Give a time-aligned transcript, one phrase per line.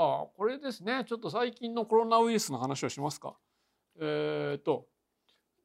[0.00, 3.34] あこれですねちょっと最近のコロナウイルスの話をしますか？
[4.00, 4.86] えっ、と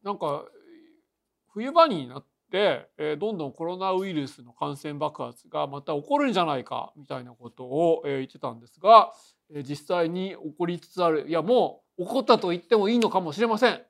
[0.04, 0.46] なんか
[1.54, 9.14] 冬場になって、えー、どんどんコロナウイルスの感染爆発がまた起こるんじゃないかみたいなことを、えー、言ってたんですが、
[9.54, 13.82] えー、実際に起こりつつあるいやもう起こったと言ってもいいのかもしれません。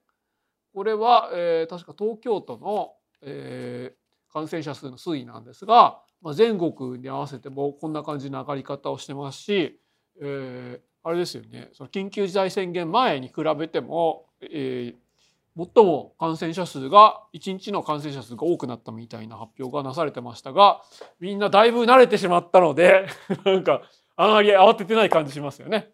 [0.73, 9.79] これは、えー、確か東京都の、えー、感染者数の推移なんですが、まあ、全国に合わせてもこんな感じの上がり方をしてますし、
[10.21, 20.81] えー、あれですよねその緊急事態宣言前に比べても、えー、最も感染者数が1日の感染者数が多くなったみたいな発表がなされてましたが
[21.19, 23.07] みんなだいぶ慣れてしまったので
[23.45, 23.81] なんか
[24.15, 25.91] あまり慌ててない感じしますよね。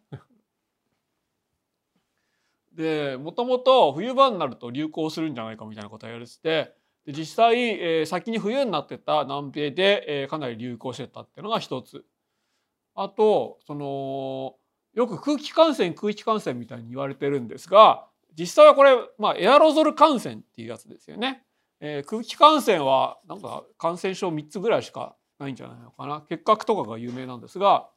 [2.73, 6.73] でもともと冬場になると流行するんじゃないかみたいなことが言われてて
[7.05, 12.05] で実際、えー、先に冬になってた南米で、えー、かなり流行してたっていうのが一つ。
[13.01, 14.55] あとその
[14.93, 18.05] よく空気感染空気感染みたいに言われてるんですが
[18.37, 21.43] 実際はこれ、まあ、エアロゾル感染っていうやつですよね。
[21.81, 27.87] えー、空気感染はなんか感染症3つぐらいしかないんじゃないのかな結核とかが有名なんですが、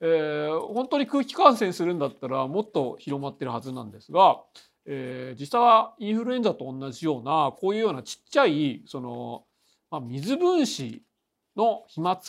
[0.00, 4.40] えー、本当に空気感染するんだったらもっと広まってるはずなんですが、
[4.86, 9.44] えー、実際はインフルエンザと同じようなこういうようなちっちゃいその、
[9.90, 11.02] まあ、水分子
[11.56, 12.20] の飛沫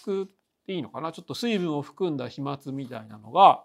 [0.70, 1.12] ていいのかな？
[1.12, 3.64] ちょっと水分を含んだ飛沫みたいなのが、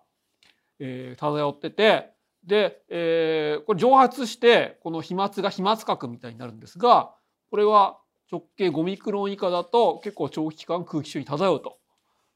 [0.79, 2.09] えー、漂ってて
[2.47, 7.11] で、えー、これ蒸発してこの飛沫が飛沫核みたいになるんですが
[7.51, 7.99] これは
[8.33, 11.77] 直径5ミクロン以下だと結構長期間空気中に漂うと。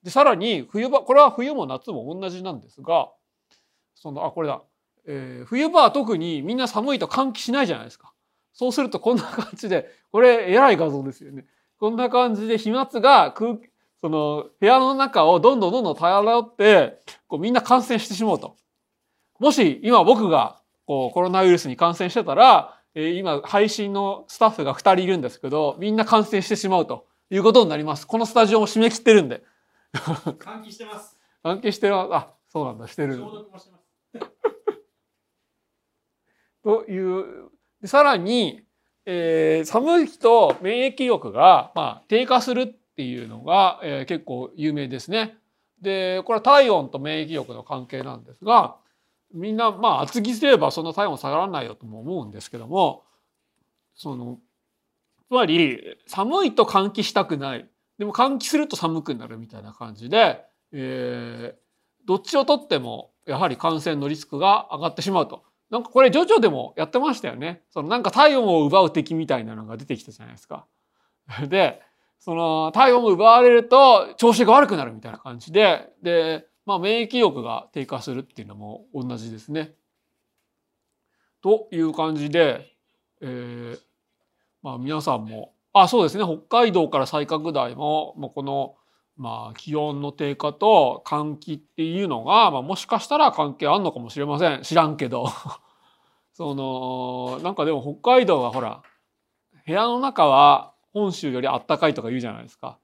[0.03, 3.09] でさらに冬場これは冬も夏も同じなんですが
[3.95, 4.61] そのあこれだ、
[5.07, 8.13] えー、冬場は特にみんな寒いと換気しないじゃないですか。
[8.53, 11.47] そうするとこんな感じでこれえらい画像ですよね。
[11.79, 13.57] こんな感じで飛沫が空
[14.01, 18.57] その部屋の中をどんどんどんどん漂ってこうみんな感染してしまうと。
[19.41, 28.07] もし今僕がこうコロナウイルスに感染してたら、えー、今配信のスタッフが2人いるんですけどみんな感染してしまうということになります。
[28.07, 29.43] このスタジオも締め切ってるんで。
[29.95, 31.19] 換気してます。
[31.45, 32.15] 換気してます。
[32.15, 33.17] あ、そうなんだ、してる。
[33.17, 33.89] 消毒もしてます。
[36.63, 38.63] というでさらに、
[39.07, 45.37] えー、寒い日と免疫力が、まあ、低下するっていうのが、えー、結構有名ですね。
[45.81, 48.75] でこれは体温と免疫力の関係なんですが
[49.33, 53.05] みんなまあ厚着すればそんな体温下がらないよとも思うんですけども
[53.95, 54.41] その
[55.29, 55.79] つまり
[56.09, 57.69] 寒いと換気したくない
[58.01, 60.41] でも換気すると寒くなるみたいな感じで、
[60.73, 65.45] えー、どっちをとってもやはり感染のリスクが上がってしまうと。
[65.71, 67.63] なんかこれジョジョでもやってましたよね。
[67.71, 70.67] そのなんか体温を奪う敵みたいなのが出てきたじゃないですか。
[71.47, 71.83] で
[72.19, 79.75] その体温を奪われると調子が悪くなるみたいな感じでで、まあ、免疫力が低下するっていうのも同じですね。
[81.41, 82.67] という感じで、
[83.21, 83.81] えー、
[84.63, 86.25] まあ皆さんもあそうですね。
[86.25, 88.75] 北海道から再拡大ももうこの、
[89.17, 94.63] まあ、気温の低下と換気っていうのが、まあ、もしかしたら関係あんのかもしれません。
[94.63, 95.29] 知らんけど。
[96.33, 98.83] そのなんかでも北海道はほら
[99.67, 102.79] 部屋の中は本州よりあったかいとか言うじゃないですか。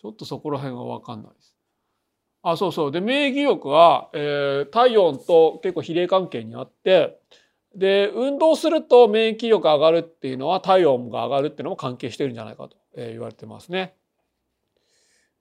[0.00, 1.54] ちょっとそこら辺は分かんないです。
[2.42, 7.20] あそうそうで免疫力は、えー、体温と結構比例関係にあって
[7.76, 13.94] で運動すると免疫力上がるっていうのは体温が上がるっていうのも関係してるんじゃないかと、えー、言われてますね。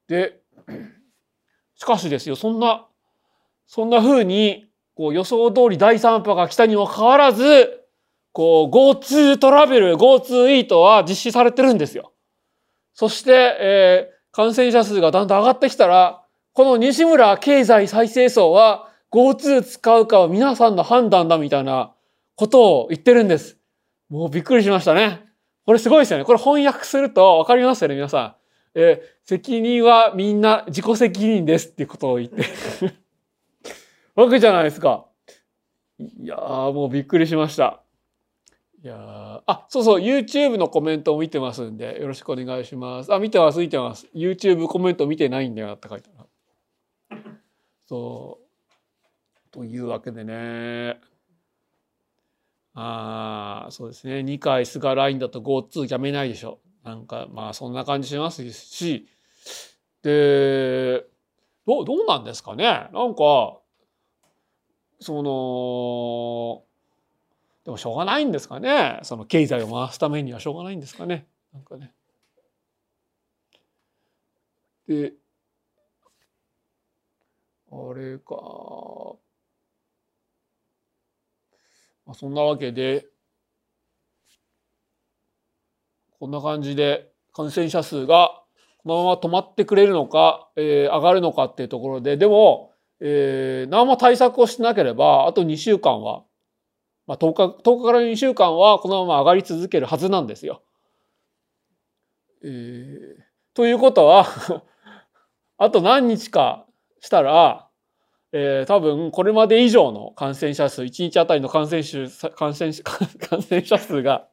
[0.07, 0.41] で
[1.75, 2.87] しかしですよそんな
[3.65, 7.81] そんな風にこう予想通り第3波が来たにもかかわらず
[8.31, 12.10] こう GoTo トラベル GoTo イートは実施されてるんですよ。
[12.93, 21.93] そして、えー、感染者数がだんだん上がってきたらこの西村経済再生層は GoTo 使うかは皆さんの判断だみたいな
[22.35, 23.57] ことを言ってるんです。
[24.09, 25.25] もうびっくりしましたね。
[25.65, 26.25] これすごいですよね。
[26.25, 28.35] これ翻訳すると分かりますよね、皆さん。
[28.73, 32.43] えー、責任はみんな自己責任ですっていうことを言って
[34.15, 35.05] わけじゃないですか。
[35.99, 37.81] いやーもうびっくりしました。
[38.83, 43.13] いやーあ、そうそう、YouTube のコメントを見てますんで、よろしくお願いします。
[43.13, 44.07] あ、見てます、見てます。
[44.15, 46.29] YouTube コメント見てないんだよって書いてある。
[47.85, 49.49] そう。
[49.51, 50.99] というわけでね。
[52.73, 54.19] ああ、そうですね。
[54.19, 56.59] 2回菅ラインだと GoTo やめないでしょ。
[56.83, 59.07] なんか、まあ、そんな感じしますし。
[60.03, 61.05] で、
[61.67, 62.89] どう、どうなんですかね。
[62.93, 63.59] なんか、
[64.99, 66.63] その、
[67.71, 71.93] でもしょうがないんですかねその経済を回すためにはしょうがないんですかねなんかね。
[74.87, 75.13] で
[77.71, 78.35] あれか。
[82.05, 83.07] まあ、そんなわけで、
[86.19, 88.43] こんな感じで感染者数が
[88.83, 96.23] このまま止まってくれるのか、えー、上がるのかっていうところで、でも、えー、何も対策をしなければ、あと2週間は、
[97.11, 100.63] まあ、10日、10日から2週間はこのまま上がり続けるはずなんですよ。
[102.41, 103.21] えー、
[103.53, 104.25] ということは
[105.57, 106.65] あと何日か
[107.01, 107.67] したら、
[108.31, 112.71] えー、多分これまで以上の感染者数、1日あたりの感染者感染
[113.19, 114.29] 感染者数が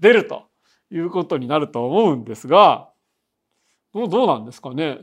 [0.00, 0.48] 出ると
[0.90, 2.90] いうことになると思うんですが、
[3.94, 4.98] どうどうなんですかね。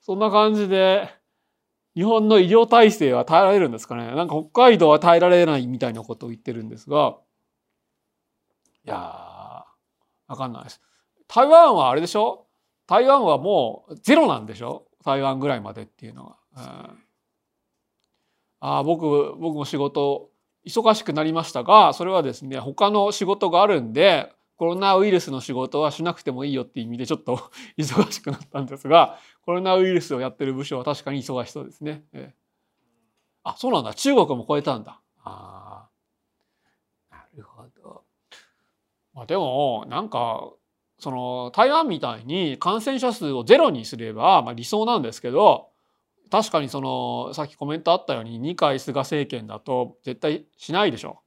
[0.00, 1.08] そんな感じで、
[1.94, 4.06] 日本の医療体制は耐えられるんですかね？
[4.14, 7.16] なんか北海道は耐えられないみたいなことを言ってるんですが、
[8.84, 8.98] いやー、
[10.28, 10.80] わかんないです。
[11.28, 12.46] 台湾はあれでしょ？
[12.86, 14.86] 台湾はもうゼロなんでしょ？
[15.04, 16.36] 台湾ぐらいまでっていうのは。
[16.56, 16.98] うん
[18.64, 20.30] あ僕僕も仕事
[20.64, 32.04] 忙しくなりましたがそれはですね他の仕事があるんでコロナウイルスの仕事はしなくてもいいよっていう意味でちょっと 忙しくなったんですがコロナウイルスをやってる部署は確かに忙しそうですね。
[32.12, 32.32] え
[33.42, 35.00] あそうなんだ中国も超えたんだ。
[35.24, 35.88] あ
[37.10, 38.04] なるほど。
[39.14, 40.52] まあ、でもなんか
[41.00, 45.70] その台湾みたいに感染者数をゼロにすれば、まあ、理想なんですけど
[46.30, 51.18] 確かにそのさっきコメントあったように二回菅政権だと絶対しないでしょ。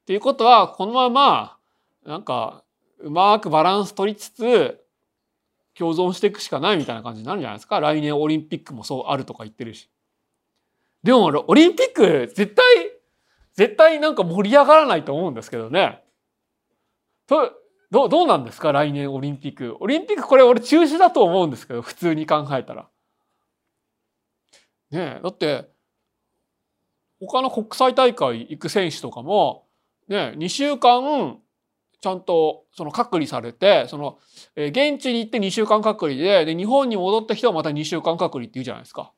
[0.00, 1.58] っていうことはこのまま
[2.04, 2.64] なんか
[3.02, 4.82] うまくバランス取りつつ
[5.74, 9.88] 共存していくしかないみたいな感じになるんじゃないですか来年オリンピックもそうあるとか言ってるし。
[11.02, 12.64] でもオリンピック絶対
[13.54, 16.02] 絶対なんか盛り上がらないと思うんですけどね。
[17.26, 17.52] と
[17.90, 19.76] どどうなんですか来年オリンピック。
[19.80, 22.88] オリンピックこれ俺中止だと思うんですけど普通に考えたら。
[24.90, 25.70] ねだって
[27.20, 29.66] 他の国際大会行く選手とかも
[30.08, 31.41] ね2週間
[32.02, 34.18] ちゃんとその隔離されてその、
[34.56, 39.12] え現地に行って2週間隔離でで日本に戻った人はまた2週間隔離って言うじゃないですか。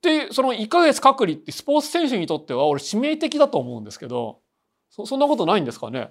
[0.00, 4.40] でその1ヶ月隔離ってスポーツ選手にとっては俺致命的だと思うんですけど
[4.88, 6.08] そそんなことないんですかね？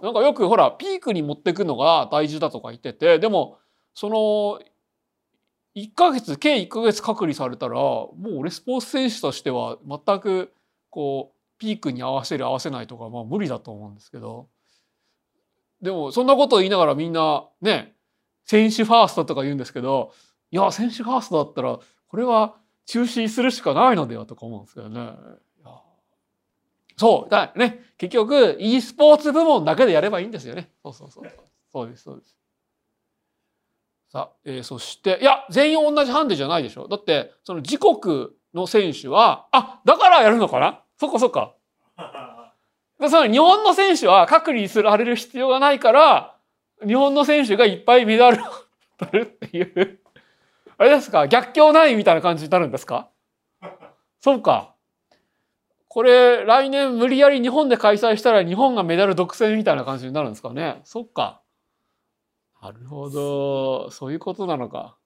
[0.00, 3.58] なんかよくほらピークに持ってくのが大事だとか言っててでも
[3.92, 4.60] その
[5.74, 10.52] 1ヶ月計1ヶ月隔離されたらもう俺スポーツ選手としては全く
[10.90, 14.48] こうピークに合わせる合わせないとかまあ無理だと思うんですけど
[15.82, 17.94] でもそんなことを言いながらみんなね
[18.44, 20.12] 選手ファーストとか言うんですけど
[20.50, 21.78] いや選手ファーストだったら
[22.08, 22.54] これは
[22.86, 25.12] 中止するしかないのではとか思うんですけどね。
[26.96, 30.70] そうだね結局 e スポーツ部門だけでやればいいんですよね。
[30.82, 31.24] そうそうそう
[31.72, 32.36] そうですそうです。
[34.10, 36.88] さあ、えー、そして、いや、全員同じハンデじゃないでしょ。
[36.88, 40.82] だって、その自国の選手は、あ、だからやるのかな？
[40.98, 41.54] そっかそっか。
[43.00, 46.36] でその日本の選手は隔離すられる必要がないから、
[46.86, 48.46] 日本の選手がいっぱいメダルを
[48.98, 49.98] 取るっていう、
[50.78, 51.26] あれですか？
[51.26, 53.08] 逆境ないみたいな感じになるんですか？
[54.20, 54.74] そうか。
[55.88, 60.82] これ、来年無理やり日本で開催したら日本がメダル独占みたいな感じになるんですかね？
[60.84, 61.42] そっか。
[62.62, 63.90] なるほど。
[63.90, 64.96] そういうことなのか。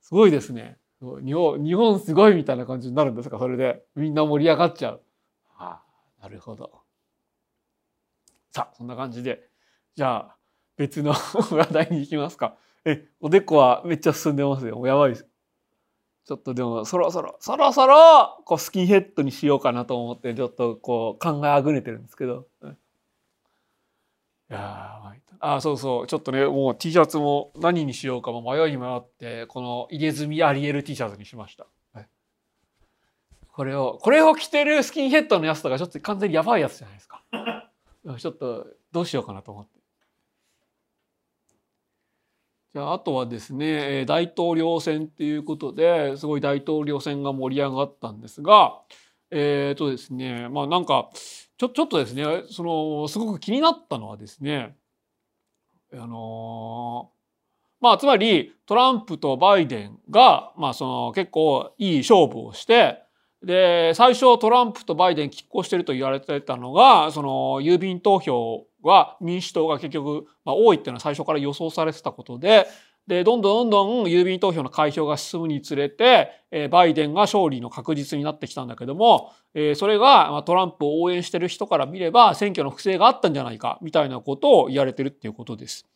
[0.00, 0.78] すごいですね。
[1.00, 3.38] 日本、日本すごいみたいな感じになるんですか？
[3.38, 3.82] それで。
[3.94, 5.02] みんな盛り上がっちゃう。
[5.58, 5.82] あ
[6.18, 6.80] あ、なるほど。
[8.56, 9.50] さあ、そんな感じで。
[9.96, 10.36] じゃあ、
[10.78, 11.12] 別の
[11.52, 12.56] 話題に行きますか。
[12.86, 14.86] え、おでこはめっちゃ進んでますよ。
[14.86, 15.28] やばいです。
[16.24, 22.46] ちょっとでも、そろそろ、そろそろ、こう、スキンヘッドにしようかなと思って、ちょっとこう、考えあぐねてるんですけど。
[22.62, 25.02] いや
[25.40, 31.66] あそうそうちょっとねもう T シャツも何にしようかも迷いに迷ってこの入れ墨アリエル T シャツにしました、
[33.48, 37.24] これをこれを着てるスキンヘッドのやつとかちょっと完全にやばいやつじゃないですか
[38.18, 39.76] ちょっとどうしようかなと思って。
[42.76, 48.82] じゃああとはですね大統領選っていうことですごい大統領選が盛り上がったんですが
[49.30, 51.08] えっ、ー、とですねまあなんか
[51.56, 54.76] ちょちょっとですねそのすごく気になったのはですね
[55.94, 57.10] あの
[57.80, 63.05] まあつまりトランプとバイデンが、まあ、その結構いい勝負をして
[63.46, 72.66] で最初トランプとバイデン拮抗してると言われてたのがその郵便投票は民主党が結局、まあ、多いっていうのは最初から予想されてたことで
[73.06, 85.86] でどんどんどんどん郵便投票の開票が進むにつれて、えー、バイデンが勝利の確実になってきたんだけども、えー、それが、まあ、トランプを応援してる人から見れば選挙の不正があったんじゃないかみたいなことを言われてるっていうことです。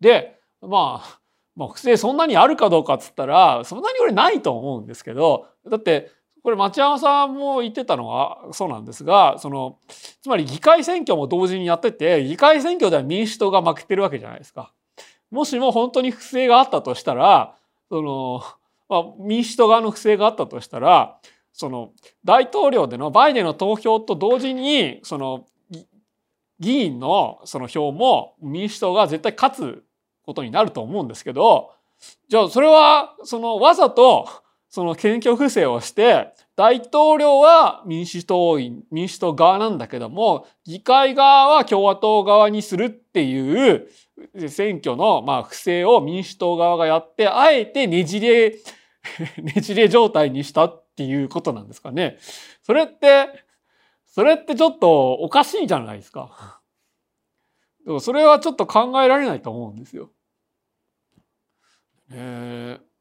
[0.00, 1.20] でまあ
[1.54, 6.10] まあ、不正そんなにあるかどうかっつったらそんなに俺ないと思うんですけどだって
[6.44, 14.70] これ町山さんも言ってたのはそうなんですがそのつまり議会選挙も同時にやってて議会選挙では民主党が負けてるわけじゃないですか。
[15.30, 17.56] もしも本当に不正があったとしたら
[17.88, 18.42] その、
[18.90, 21.16] まあ、民主党側の不正があったとしたら
[21.54, 21.92] その
[22.26, 25.46] 大統領でのバイデンの投票と同時にその
[26.60, 29.84] 議員のその票も民主党が絶対勝つ
[30.26, 31.72] ことになると思うんですけど
[32.28, 34.28] じゃあそれはそのわざと
[34.74, 43.88] その選挙不正をして大統領は民主党員民主党側なんだけども議会側は共和党側にするっていう
[44.48, 48.50] 選挙のまあ不正を民主党側がやってあえてねじれ
[49.38, 52.18] ねじれ状態にしたっていうことなんですかね。
[52.64, 53.28] それって
[54.06, 56.60] それってちょっとおかしいじゃないですか。
[57.86, 60.10] でもそれはちょっと考えられないと思うんですよ。
[62.10, 62.93] えー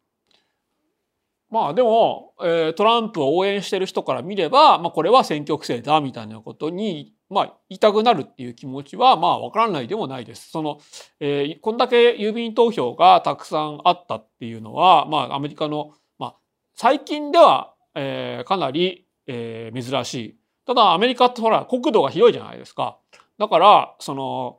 [1.54, 10.50] まあでも、えー、トランプを応援してる人から見れば、まあ、これは選挙区制だみたいなことに、まあ、言いたくなるっていう気持ちはまあ分からないでもないです。
[10.50, 10.80] その、
[11.20, 16.36] えー、こんだけ郵便投票がたくさんあったっていうのは、まあ、アメリカの、まあ、
[16.74, 20.40] 最近では、えー、かなり、えー、珍しい。
[20.66, 22.98] ただアメリカってほら国土が広いじゃないですか。
[23.38, 24.58] だからその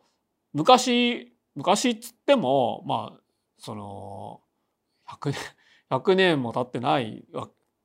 [0.52, 3.20] 昔昔っつってもまあ
[3.58, 4.42] その
[5.08, 5.40] 100年
[5.98, 7.24] 100年も経ってない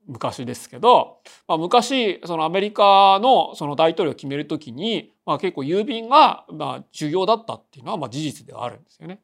[0.07, 9.21] 昔ですけど、まあ、昔そのアメリカのその大統領を決める時に、まあ、結構郵便がまあ重要だったっていうのはまあ事実ではあるんですよね。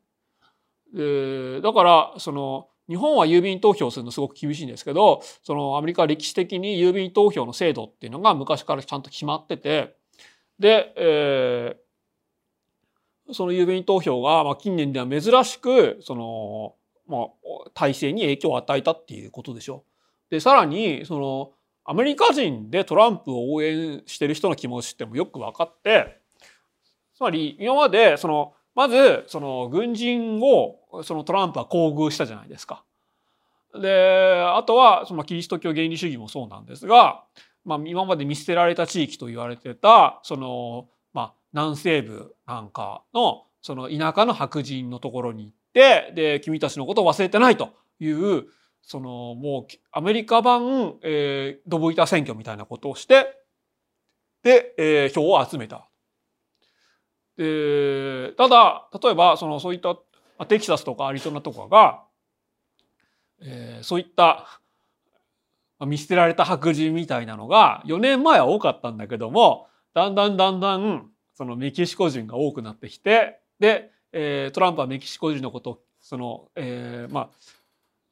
[0.93, 9.95] でだからその日本は郵便投票するのすごく厳しいんですけどそのアメリカは歴史的に郵便投票の制度っていうのが昔からちゃんと決まってて
[10.59, 16.75] で、えー、その郵便投票がまあ近年では珍しくその
[17.07, 19.83] まあ、体制に影響を与えたっていうことでしょ
[20.29, 20.31] う。
[20.31, 21.51] でさらにその
[21.85, 26.19] アメリカ人でトランプを応援してる人の気持ちってもよく分かって
[27.15, 32.83] つまり今までそのまずその軍人をそのトランプは厚遇したじゃないですか。
[33.79, 37.23] であとはそのキリスト教原理主義もそうなんですが、
[37.65, 48.45] まあ、今まで見捨てられた地域と言われてたその、まあ、南西部なんかのその田舎の白人のところに行っで、君たちのことを忘れてないという、
[48.81, 53.37] そのもうアメリカ版、えー、ドブ板選挙みたいなことをして、
[54.43, 55.87] で、えー、票を集めた。
[57.37, 59.97] で、ただ、例えば、その、そういった、
[60.45, 62.03] テキサスとかアリゾナとかが、
[63.41, 64.61] えー、そういった
[65.85, 77.29] 見捨てられた白人みたいなのが4年前は多かったんだけどもだんだんだんだんそのメキシコ人が多くなってきてでえー、トランプはメキシコ人のことをその、えー、まあ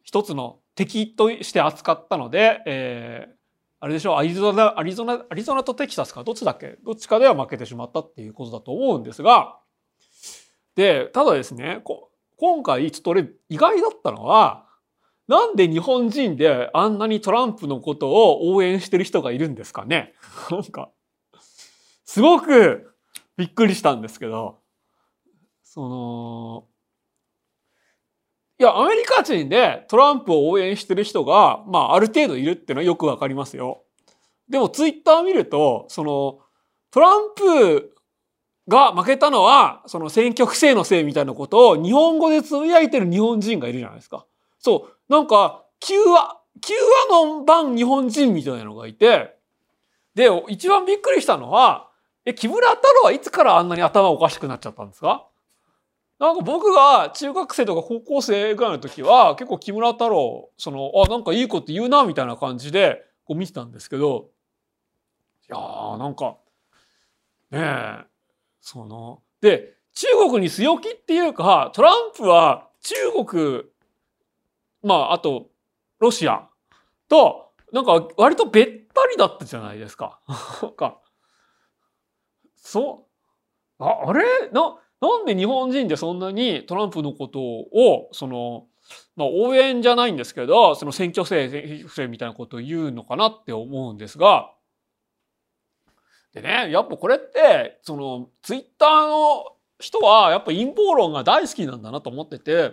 [0.03, 3.33] 一つの敵として扱ったので、えー、
[3.79, 9.57] あれでしょうアリゾナアリゾナアリゾナとテキサスかどっちだっけどっちかでは負けてしまったっていうことだと思うんですが
[10.75, 11.81] でただですね
[12.37, 14.65] 今回ちょっと俺意外だったのは
[15.29, 20.13] なんで日本人であんなにトランプのことを応援してる人がいるんですかね。
[20.51, 20.89] なんか
[22.03, 22.93] すごく
[23.37, 24.59] びっくりしたんですけど
[25.73, 26.65] その
[28.59, 33.81] いやアメリカ人でトランプを応援してる人が、まあ、ある程度いるっていうのはよくわかりますよ。
[34.47, 36.37] でもツイッター見るとその
[36.91, 37.95] トランプ
[38.67, 44.27] が負けたのはその選挙不正のせいみたいなことを日本語でつぶやいてる日本人がいるじゃないですか。
[44.59, 46.71] そうなんか9話9
[47.09, 49.35] 話の番日本人みたいなのがいて
[50.13, 51.89] で一番びっくりしたのは
[52.25, 55.27] え木村太郎はいつからあんなに頭おかしくなっちゃったんですか？
[56.23, 64.29] なんか僕が中学生とか高校生ぐらいの時は結構木村太郎そのあなんかいいこと言うなみたいな感じでこう見てたんですけど
[65.49, 66.37] いやーなんか
[67.51, 68.05] ねえ
[68.61, 73.63] そので中国に強気っていうかトランプは中国
[74.81, 75.49] まああと
[75.99, 76.47] ロシア
[77.09, 80.21] となんか割とべったりだったじゃないですか。
[82.55, 83.05] そ
[83.79, 84.23] うああれ？
[84.53, 88.67] ななんで日本人でそんなにトランプのことをその、
[89.17, 94.51] まあ、応援じゃないんですけどその選挙制不正みたいなことを言うのかなって思うんですが。
[96.33, 99.45] でねやっぱこれってそのツイッターの
[99.79, 102.71] 人はやっぱ陰謀論が大好きなんだなと思ってて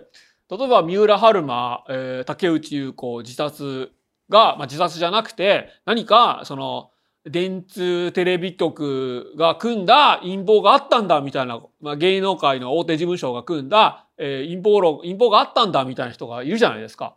[0.49, 3.93] 例えば三浦春馬、えー、竹内優子自殺
[4.31, 6.91] が、まあ、自殺じゃなくて何かその
[7.27, 17.17] 電通テレビ局が組んだ陰謀があったんだみたいな、まあ、芸能界の大手事務所が組んだえー、陰謀論、陰謀があったんだみたいな人がいるじゃないですか。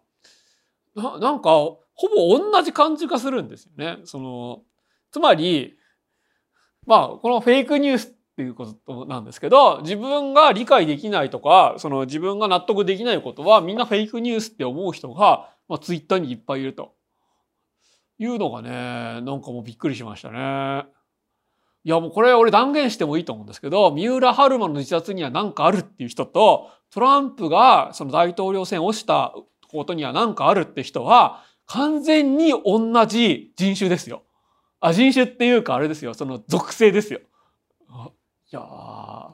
[0.95, 3.97] ななんか、ほぼ同じ感じがするんですよね。
[4.05, 4.61] その、
[5.11, 5.75] つまり、
[6.87, 16.93] まあ、このフェイクニュースっていうことなんですけど、自分が理解できないとか、その自分が納得できないことはみんなフェイクニュースって思う人が、まあ、ツイッターにいっぱいいると。
[18.23, 20.85] いうのがね、なんかもうびっくりしましたね。
[21.85, 29.33] いやもうこれ俺断言してもいいと思うんですけど、三浦春馬の自殺には何かあるっていう人と、トランプがその大統領選をした
[29.67, 34.23] ことには何かあるって人は、完全に同じ人種ですよ。
[34.79, 36.13] あ、人種っていうかあれですよ。
[36.13, 37.19] その属性ですよ。
[38.51, 39.31] いや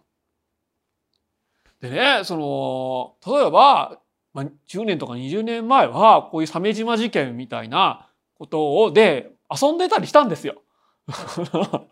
[1.81, 3.99] でね、その、例えば、
[4.33, 8.08] まあ、10年とか20年前は、こういう鮫島事件みたいな
[8.39, 10.63] ことを、で、遊んでたりしたんですよ。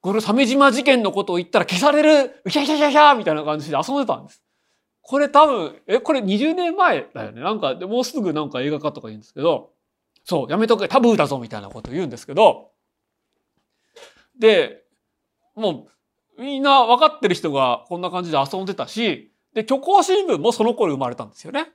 [0.00, 4.42] この鮫島事件のことを言ったら消される、うひゃひゃひゃひゃみたいな感じで遊んでたんです。
[5.02, 7.42] これ多分、え、これ20年前だよね。
[7.42, 9.72] なんか、もうすぐなんか映画化とか言うんですけど、
[10.24, 12.70] そう、やめとけ、タブーだぞみたいなこと言うんですけど、
[14.38, 14.84] で、
[15.54, 15.88] も
[16.38, 21.72] う、みんな分かってる人がこんな感じで遊んでたし、で、虚構新聞もその頃生まれたんですよね。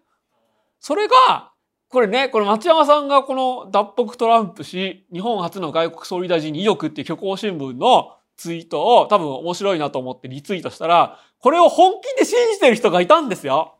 [0.79, 1.51] それが、
[1.89, 13.75] これね、これ松山さんがこの脱北トランプ氏、日本初の外国総理大臣に意欲っていう虚構新聞のツイートを多分面白いなと思ってリツイートしたら、これを本気で信じてる人がいたんですよ。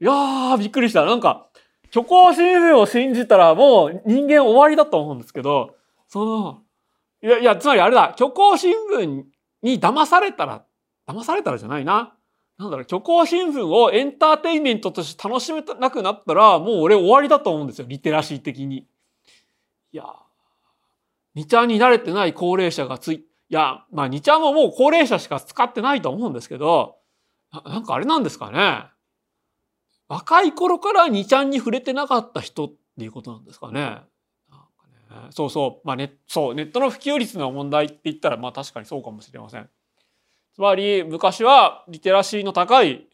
[0.00, 1.04] いやー、びっくりした。
[1.04, 1.48] なんか、
[1.92, 5.76] 虚構新聞を信じたらもう人間終わりだと思うんですけど、
[6.08, 6.62] その、
[7.22, 9.24] いや、いや、つまりあれだ、虚構新聞
[9.62, 10.64] に騙されたら、
[11.06, 12.14] 騙されたらじゃないな。
[12.58, 18.86] なんだろう、虚構新聞をエンターテインメントとして楽しめなくなったら、もう俺終わりだと思うんですよ、リテラシー的に。
[19.92, 20.04] いや、
[21.36, 26.96] 2ちゃんに慣れてない高齢者がつい、いや、まあ2ちゃんももう高齢者しか使ってないと思うんですけど、
[27.52, 28.86] ななんかあれなんですかね。
[30.08, 33.80] 若い頃から2ちゃんに触れてなかった人っていうことなんですかね。
[33.80, 34.06] なんか
[35.10, 39.68] ねそうそう、まあね、そう、ネットの普及率の問題って言ったら、まあ確かにそうかもしれません。
[40.54, 43.08] つまり昔はリテラシーの高い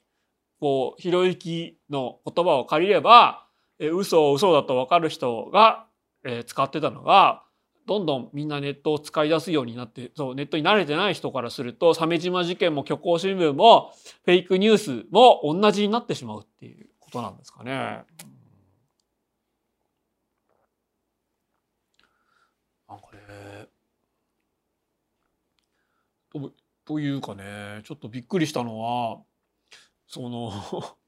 [0.61, 3.47] こうひろゆきの言葉を借りれば、
[3.79, 5.87] え嘘を嘘だと分かる人が、
[6.23, 7.43] え使ってたのが
[7.87, 13.95] どんどんみんなネットを使い出すようになってそうネットに慣れてない人からすると鮫島事件も虚構新聞も
[14.27, 18.05] フェイクニュースも同じになってしまうっていうことなんですかね。
[22.87, 23.69] なんかね
[26.91, 29.21] というかねちょっとびっくりしたのは
[30.09, 30.51] その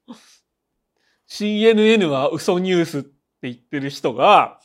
[1.29, 3.11] CNN は嘘ニュースって
[3.43, 4.61] 言ってる人が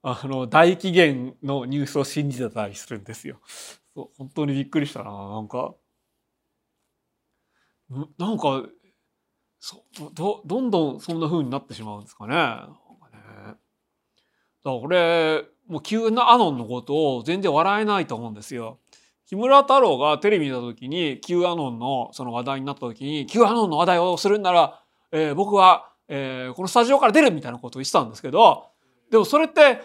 [0.00, 3.40] あの大紀元のニュースを信じてたりするんですよ。
[3.96, 5.74] 本当にびっくりしたななんか
[8.16, 8.62] なんか
[9.58, 9.82] そ
[10.14, 12.34] どどんどんそんな風になってしまうんですかね。
[12.36, 12.70] なんか
[13.12, 13.58] ねだか
[14.64, 18.78] らこれもう急なアノンのことを全然笑えないと思うんですよ。
[19.30, 28.70] 木村太郎がテレビ見た時に Q アノンのその話題になった時に Q アノンの話題をするんなら、えー、僕は、えー、このスタジオから出るみたいなことを言ってたんですけど
[29.08, 29.82] でもそれって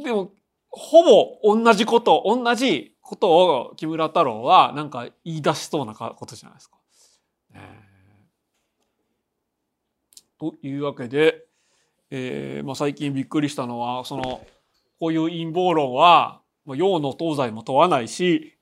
[0.00, 0.30] でも
[0.70, 6.76] ほぼ同じこと同じことを木村太郎はなんか言い出しそうなことじゃないですか。
[7.54, 11.46] えー、というわけで、
[12.12, 14.46] えーまあ、最近びっくりしたのはその
[15.00, 18.54] こういう陰謀論は洋の東西も問わないし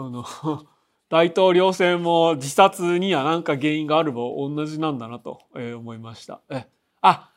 [0.00, 0.24] その
[1.10, 6.40] 大統領選も自殺には何か原因があるも同じなんだなと思いました。
[6.48, 6.66] え
[7.02, 7.30] あ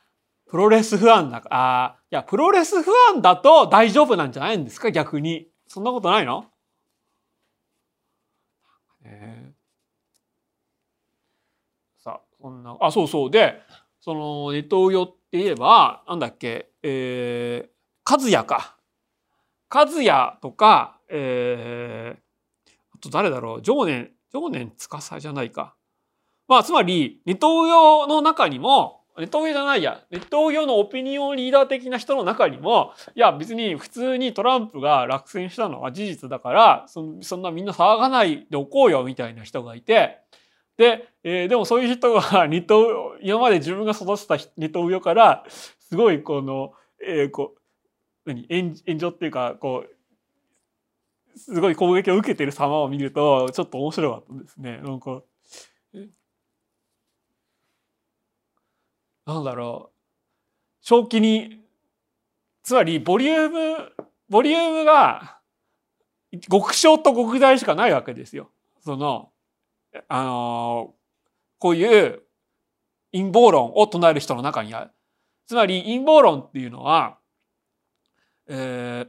[0.46, 1.50] プロレス不安だか。
[1.52, 4.92] あいやプロレス不安だと大丈夫なんじゃないんですか？
[4.92, 5.50] 逆に。
[5.68, 6.46] そんなことないの、
[9.04, 13.32] えー、さあそんなあそうそう。
[13.32, 13.60] で
[14.00, 16.70] そのネトウヨって言えばなんだっけ？
[16.84, 18.78] えー、和也か。
[19.70, 22.23] 和也とかえー、
[23.04, 23.62] と誰だろう？
[23.62, 25.76] 常年常年司じゃないか。
[26.48, 30.02] まあつまりネトウヨの中にもネトウヨじゃないや。
[30.10, 40.20] ネトウヨのオピニオンリーダー的な人の中にもいや別に普通にトランプが落選したのは事実だからそそんなみんな騒がないでおこうよみたいな人がいて。
[40.76, 46.74] で、えー、でもそういう人がネト今まで自分が育てたネトウヨからすごいこの、
[47.06, 47.60] えー、こう
[48.26, 48.48] 何？
[48.50, 49.93] 炎上っていうかこう
[51.36, 54.78] すごい攻撃を受けてる様を見るとちょっと面白かったですね。
[54.84, 55.22] なんか
[59.26, 59.94] なんだろう
[60.82, 61.62] 正気に
[62.62, 63.92] つまりボリューム
[64.30, 65.40] ボリュームが
[66.50, 68.50] 極小と極大しかないわけですよ。
[68.84, 69.32] その
[70.08, 70.96] あの
[71.60, 72.24] こういう
[73.12, 74.92] 陰謀論を唱える人の中にある。
[75.46, 77.18] つまり陰謀論っていうのは、
[78.48, 79.08] えー、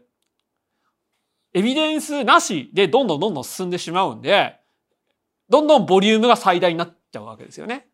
[1.54, 4.56] エビデンスなしでどんどんどんどん進んでしまうんで、
[5.48, 7.86] どんどんボリュームが最大になっちゃうわけですよね。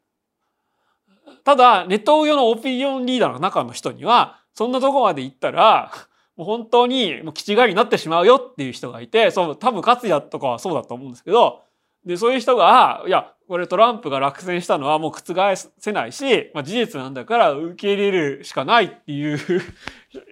[1.44, 5.92] ただ、ネット用のオピニオンリーダーの中の人には、そんなとこまで行ったら、
[6.36, 11.62] もう本当にもう気違いになってしまうよっていう人がいて、そう、多分勝也とかはそうだと思うんですけど、
[12.06, 19.38] で、そういう人が、いや、これトランプが落選したのはもう覆せないし、まあ、事実なんだから受け入れるしかないっていう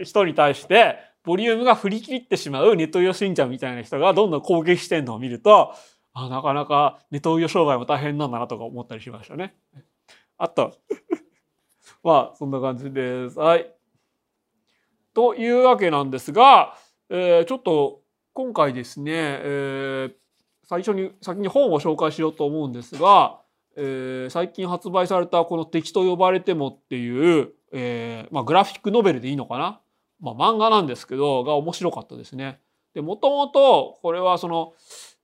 [0.02, 5.74] 人に対して、ボリュームが振り切ってしまうネトウヨ信者みたいな人がどんどん攻撃してるのを見ると、
[6.14, 9.54] あなかなかネトウヨ商売も大変なんだなとか思ったりしましたね。
[10.38, 10.78] あと、
[12.02, 13.38] まあ、そんな感じです。
[13.38, 13.70] はい。
[15.12, 16.74] というわけなんですが、
[17.10, 18.00] えー、ちょっと
[18.32, 20.14] 今回ですね、えー、
[20.64, 23.38] 最初に先に本を紹介しようと思うんですが、
[23.76, 29.82] えー、最近発売されたこの「敵と呼ばれても」っていう、えーまあ、グラフィックノベルでいいのかな、
[30.20, 32.60] まあ、漫画なんですけどが面白かったですね。
[32.94, 34.74] でもともとこれはその、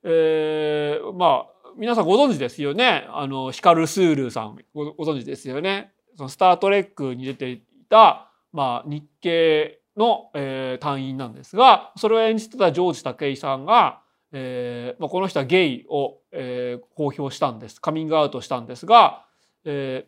[0.03, 5.93] えー、まあ皆さんご存知ですよねあのヒカル・スールさんご存知ですよね。
[6.17, 14.01] そのスター・トレックに出ていた、まあ、日系の、えー、隊員なんですがそれを演じてたジョージ武井さんが
[14.37, 19.25] えーまあ、この人はゲイを、えー、公表したんですカミングアウトしたんですが、
[19.65, 20.07] え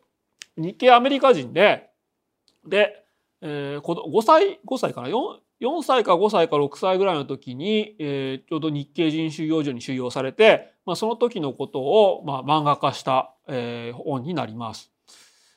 [0.59, 1.89] ー、日系アメリカ人で
[2.67, 3.06] で、
[3.43, 5.13] えー、5歳5歳かな？4,
[5.61, 14.91] 4歳か5歳か6歳ぐらいの時に、えー、ちょうど日系人収容所に収容されて、まあ、その時のことを、まあ、漫画化した、えー、本になります。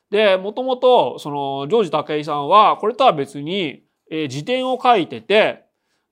[0.09, 5.69] でもともとそのジョージ武井さんはこれとは別に、えー、辞典を書いてて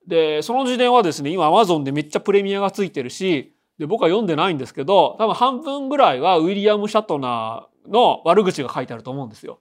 [0.08, 9.60] で、その時点はですね、今 Amazon でめっちゃプレミアがついてるし、で、僕は読んでないんですけど、多分半分ぐらいはウィリアム・シャトナーの悪口が書いてあると思うんですよ。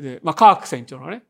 [0.00, 1.24] で、まあ、カーク船長のね。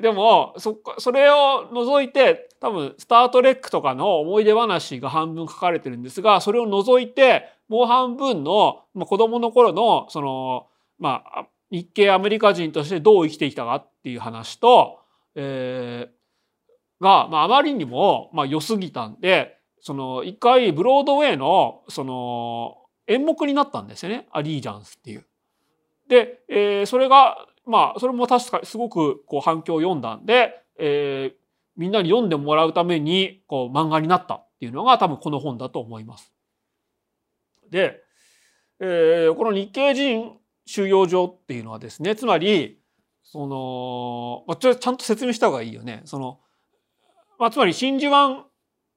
[0.00, 10.66] でも、そ、それを除いて、多分、スタートレックとかの思い出話が半分書かれてるんですが、それを除いて、もう半分の、まあ、子供の頃の、その、
[10.98, 15.00] まあ、日系アメリカ人としてどう生きてきたかっていう話と、
[15.34, 24.28] えー、が、まあ、あまりにも、まあ、良すぎたんで、その、一回、ブロードウェイの、その、演目になったんですよね。
[24.30, 25.26] アリージャンスっていう。
[26.08, 31.34] で、えー、それが、まあ、それも確かにすごくこう反響を読んだんで、えー、
[31.76, 36.32] みんなに読んでもらうために、こう、漫画になったっていうのが多分この本だと思います。
[37.70, 38.02] で、
[38.80, 40.32] えー、この日系人
[40.66, 42.80] 収容所っていうのはですね、つまり、
[43.22, 46.02] その、まあ、ちゃんと説明した方がいいよね。
[46.04, 46.40] その、
[47.38, 48.44] まあ、つまり真珠湾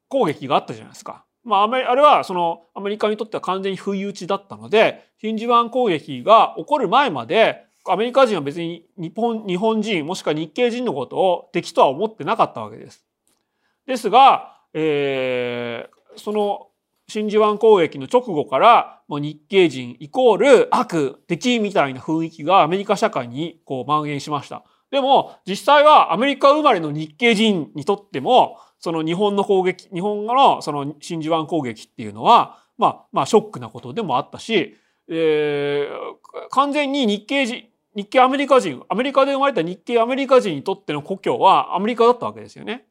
[0.10, 1.25] 攻撃があったじゃないですか。
[1.43, 13.06] まあ、あれはそのアメリカにとっては完全に不意打ちだったので真珠湾攻撃が起こる前までアメリカ人は別に日本日本人もしくは日系人のことを敵とは思ってなかったわけです。
[13.86, 16.67] ですが、えー、その
[17.08, 24.63] 真珠湾攻撃の直後からもう日系人イコール悪敵みたいな雰囲気がアメリカ社会にこう蔓延しました。
[24.91, 34.76] でも実際はアメリカ生まれの日系人にとってもその日本の攻撃日本のその真珠湾攻撃っていうのはまあまあショックなことでもあったし、
[35.08, 35.88] えー、
[36.50, 42.86] 完全に日系人日系アメリカ人アメリカで生まれた日系アメリカ人にとっての故郷はアメリカだったわけですよね。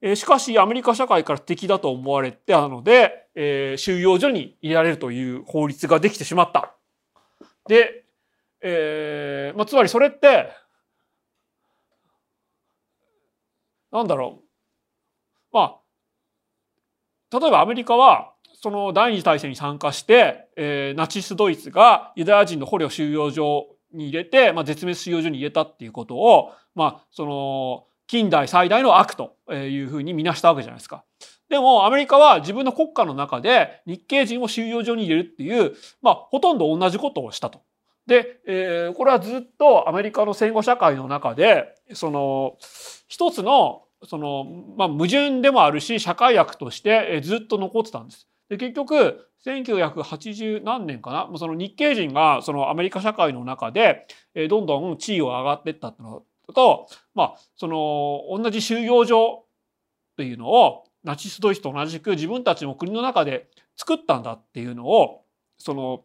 [0.00, 6.74] えー、しかしアメリカ社会から敵だと思われてたので、えー、収容所に入れられるという法律ができてしまった。
[7.66, 8.04] で、
[8.60, 10.50] えーまあ、つまりそれって
[13.96, 14.44] なんだろう。
[15.52, 15.80] ま
[17.32, 31.04] あ、例えばアメリカは、その第二次大戦に参加して、えー、ナチスドイツがユダヤ人の捕虜収容所に入れて、まあ、絶滅収容所に入れたっていうことを、まあ、その、近代最大の悪というふうに見なしたわけじゃないですか。
[31.48, 37.62] でもアメリカは自分の国家の中で日系人を収容所に入れるっていう、まあ、ほとんど同じことをしたと。
[38.06, 42.56] で、えー、これはずっとアメリカの戦後社会の中でその
[43.08, 44.44] 一つのその、
[44.76, 48.28] まあ、矛盾でもあるし社会悪としてずっと残ってたんです。
[48.48, 51.38] で結局1980何年かな？
[51.38, 54.06] その日系人がそのアメリカ社会の中で
[54.48, 56.22] どんどん地位を上がっていったの
[56.54, 59.44] と、まあ、その同じ収容所
[60.16, 65.22] というのをナチスドイツと同じく自分たちの国の中で作ったんだっていうのを
[65.58, 66.02] その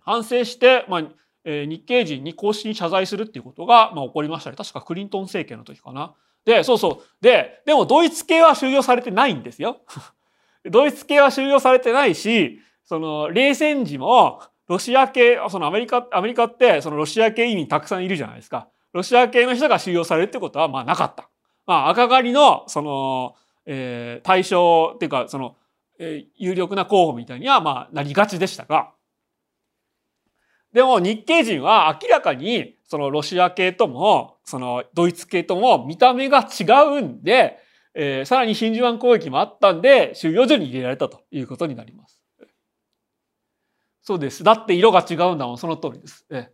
[0.00, 1.02] 反省して、まあ
[1.44, 6.14] え、日系人に公式に謝罪するっていうことが、まあ、起こりましたね確かクリントン政権の時かな。
[6.44, 7.06] で、そうそう。
[7.20, 9.80] で、でもドイツ系は収容されてないんですよ。
[10.68, 18.68] ドイツ系は収容されてないし、その冷戦時もロシア系、そのアメリカ、アメリカってそのロシア系移民たくさんいるじゃないですか。
[18.92, 21.28] ロシア系の人が収容されるってことはまあなかった。
[21.66, 23.34] まあ赤狩りのその、
[23.66, 25.56] えー、対象っていうかその、
[25.98, 28.92] えー、有力な候補みたいにはまあなりがちでしたが、
[30.72, 36.64] でも日系人は明らかにそのロシア系ともそのドイツ系とも見た目が違
[36.98, 37.58] うんで、
[37.94, 42.21] えー、さらに真珠湾攻撃もあったんで収容所に入れられたということになります。
[44.02, 44.42] そうです。
[44.44, 46.26] だって色が違うんだもん、その通りです。
[46.30, 46.50] え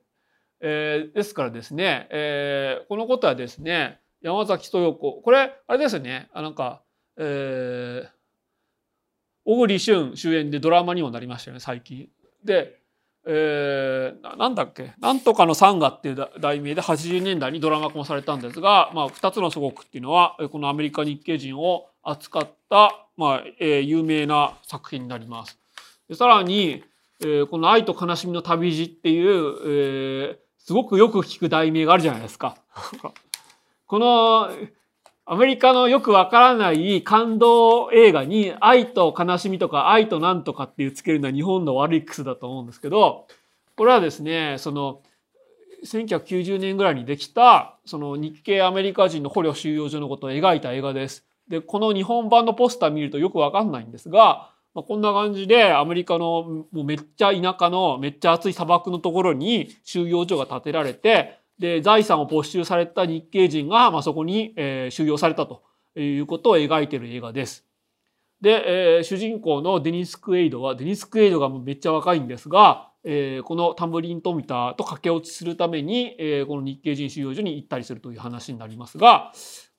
[0.60, 6.82] えー、ですからですね、えー、このことはですね、山崎豊子、これ、あれですね、あなんか、
[7.16, 8.08] えー、
[9.44, 12.08] 小栗旬主演でドラマにもなりましたよね、最近。
[12.44, 12.78] で、
[13.26, 25.58] えー、なんだっけ、なんとかのサンガっていう題名で80年代にドラマ化もされたんですが、まあ、2つの祖国っていうのは、このアメリカ日系人を扱った、まあ、えー、有名な作品になります。
[26.08, 26.82] でさらに、
[27.20, 32.56] えー、この愛と悲しみの旅路っていう、えー、すごくよく聞く題名があるじゃないですか。
[33.86, 34.50] この
[35.30, 43.26] アメリカのよくわからない感動映画に愛と悲しみとか愛となんとかっていうつけるのは日本の悪い癖だと思うんですけど、
[43.76, 45.02] これはですね、その
[45.84, 51.26] 1990年ぐらいにできたその日系アメリカ人の捕虜収容所のことを描いた映画です。
[51.48, 65.62] で、この日本版のポスター見るとよくわかんないんですが、まあ、こんな感じでアメリカのもうめっちゃ田舎のめっちゃ暑い砂漠のところに収容所が建てられてで、財産を没収された日系人が、まあ、そこに、えー、収容されたと
[65.96, 67.64] いうことを描いている映画です。
[68.40, 79.32] で、えー、主人公のデニス・クエイドは、デニス・クエイドがめっちゃ若いんですが、えー、このタンブリン・トミタと駆け落ちするために、えー、この日系人収容所に行ったりするという話になりますが、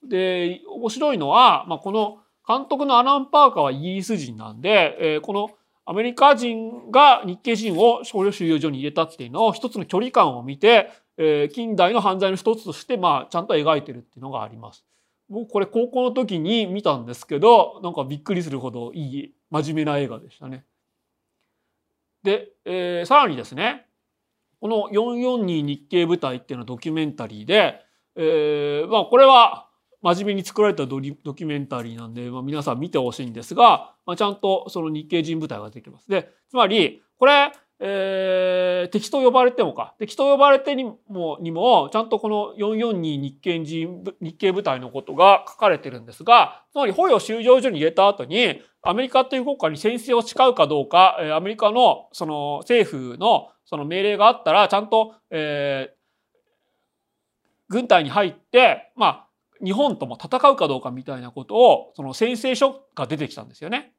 [0.06, 2.18] で、面白いのは、まあ、この
[2.50, 5.50] 監督のアラン・パーカーはイギリス人なんで、えー、この
[5.84, 14.84] アメリカ人が日系人を少量収容所に入れたっていうのを一つの距離感を見て、えー、近代の犯罪の一つとして、まあ、ちゃんと描いてるっていうのがあります。
[15.28, 20.64] 僕これ高校の時に見たんですけど、なんかびっくりするほどいい真面目な映画でしたね。
[22.24, 23.86] で、えー、さらにですね、
[24.60, 27.80] この442日系部隊っていうのはドキュメンタリーで、
[28.16, 29.69] えー、まあこれは
[30.02, 36.08] 真面目に作られたドドキュメンタリーなんで、まあ、皆さん見てほしいんですが、まあ、ちゃんとその日系人部隊が出てきます。
[36.08, 39.94] で、つまり、これ、えー、敵と呼ばれてもか。
[39.98, 55.94] 敵と呼ばれてにも、にも、ちゃんとこの442日系人、日系部隊のことが書かれてるんですが、つまり捕虜収容所に入れた後に、アメリカという国家に先制を誓うかどうか、アメリカのその政府のその命令があったら、ちゃんと、えー、
[57.68, 59.29] 軍隊に入って、まあ、
[59.62, 63.92] 日本とも戦うかどうかみたいなことを、その宣誓書が出てきたんですよね。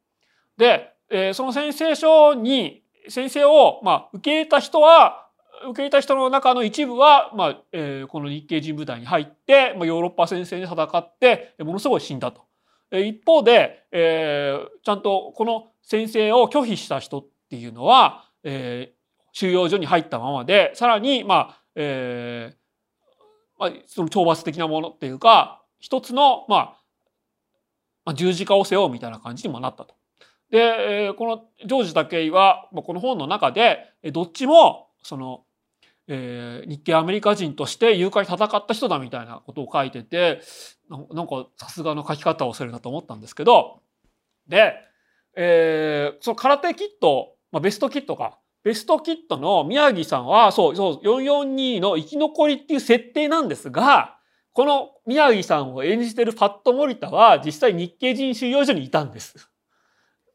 [0.57, 5.27] で、えー、その宣誓書に先生を、まあ、受け入れた人は、
[5.63, 12.45] 受け入れた人の中の一部は、まあ、えー、この日系人部隊に入って、まあ、ヨーロッパ戦線で戦って、ものすごい死んだと。
[12.91, 22.55] 一方で、えー、ちゃんとこの先生を拒否した人っていうのは、えー、収容所に入ったままで、さらに、まあ、えー、
[23.61, 26.77] まあ、その懲罰的なものっていうか、一つの、ま
[28.05, 29.93] あ、十字架を背負うみたいな感じにもなったと。
[30.49, 35.43] で、このジョージ武井は、この本の中で、どっちも、その、
[36.07, 40.41] えー、日系アメリカ人として誘拐戦った人だみたいなことを書いてて、
[40.89, 43.83] なんかさすがの書き方をするなと思ったんですけど、
[44.47, 44.73] で、
[45.35, 48.39] えー、その空手キット、まあ、ベストキットか。
[48.63, 54.17] ベストキットの宮城さんは、そう、そう、442の生き残りっていう設定なんですが、
[54.53, 59.49] この宮城さんを演じてるパッド・モリタは実際日系人収容所にいたんです。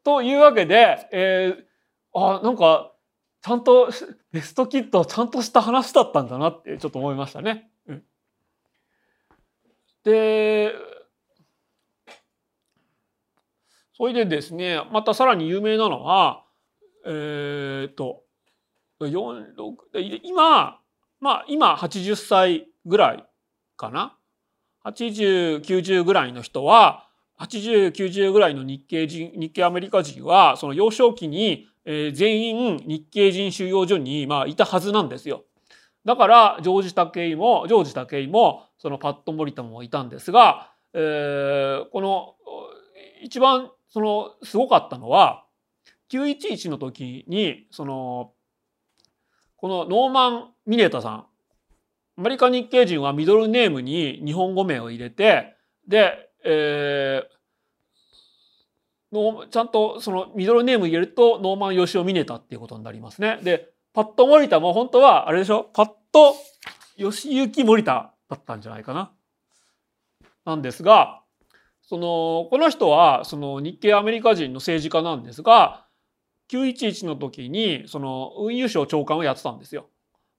[0.03, 2.93] というわけで、えー、あ、なんか、
[3.43, 3.91] ちゃんと、
[4.33, 7.71] ベストキットはちゃんとした話だったんだなってちょっと思いましたね。
[10.07, 10.73] で、
[13.97, 16.45] それでですね、またさらに有名なのは、
[17.05, 18.23] えー、っと、
[20.23, 20.81] 今、
[21.21, 23.25] まあ今80歳ぐらい
[23.77, 24.17] かな
[24.85, 27.07] ？80、90ぐらいの人は、
[27.39, 35.45] 80、90ぐらいの日系人、日系アメリカ人は、その幼少期に、えー、全員日系人収容所に、まあ、いたはずなんですよ。
[36.05, 42.35] だから、ジョージ・タケイも、ジョージ・タケイも、そのパッド・モリタもいたんですが、えー、この、
[43.23, 45.45] 一番、その、すごかったのは、
[46.11, 48.33] 911の時に、その、
[49.57, 51.27] このノーマン・ミネタさん、
[52.19, 55.55] アメリカ日系人はミドルネームに日本語名を入れて、
[55.87, 63.39] で、えー、ちゃんとそのミドルネーム入れるとノーマン・ヨシオ・ミネタっていうことになりますね。
[63.43, 65.71] で、パッド森田も本当はあれでしょ？
[65.73, 66.35] パッド
[66.97, 69.13] 吉行森田だったんじゃないかな。
[70.45, 71.23] なんですが、
[71.83, 75.86] その、この人は、その日系アメリカ人の政治家なんですが、
[76.51, 79.89] 911の時に、その運輸省長官をやってたんですよ。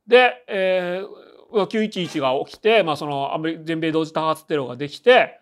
[0.07, 5.39] で、えー、911が起きて、まあその全米同時多発テロができて、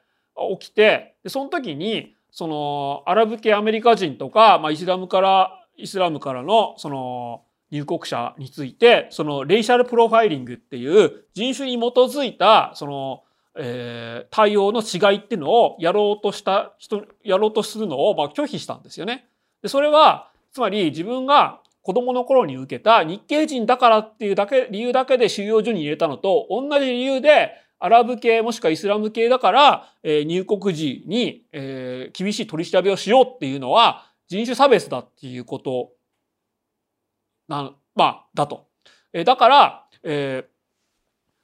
[0.59, 13.23] 起きて、でその時に、そのアラブ系アメリカ人とか、まあイスラムから、イスラムからの、その入国者について、そのレイシャルプロファイリングっていう人種に基づいた、その
[13.55, 19.27] えー、対応の違いっていうのをやろうとした人、やろうとするのをまあ拒否したんですよね。
[19.61, 35.91] でそれは、つまり自分が子供の頃に受けた日系人だからっていうだけ、理由だけで収容所に入れたのと同じ理由でアラブ系もしくはイスラム系だから、え、入国時に、え、厳しい取り調べをしようっていうのは人種差別だっていうこと
[37.49, 38.69] な、まあ、だと。
[39.11, 40.49] え、だから、えー、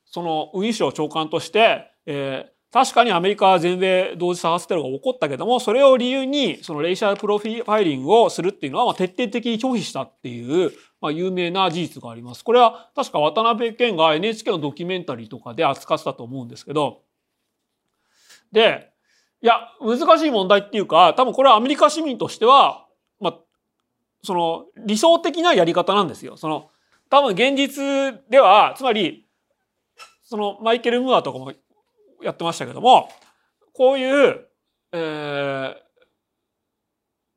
[0.05, 12.45] その運輸省長官としてえー、確かにアメリカは全米同時多発テロが起こったけども、それを理由に、そのレイシャルプロフィーリングをするっていうのは、まあ、徹底的に拒否したっていう、まあ、有名な事実があります。
[12.45, 17.01] これは確か渡辺謙が NHK のドキュメンタリーとかで扱ってたと思うんですけど、
[18.53, 18.91] で、
[19.41, 22.87] いや、難しい問題っていうか、多分これはアメリカ市民としては、
[23.19, 23.37] まあ、
[24.23, 26.37] その理想的なやり方なんですよ。
[26.37, 26.69] その、
[27.09, 29.27] 多分現実では、つまり、
[30.23, 31.51] そのマイケル・ムーアとかも
[32.23, 33.09] やってましたけども、
[33.73, 34.47] こういう、
[34.91, 35.75] えー、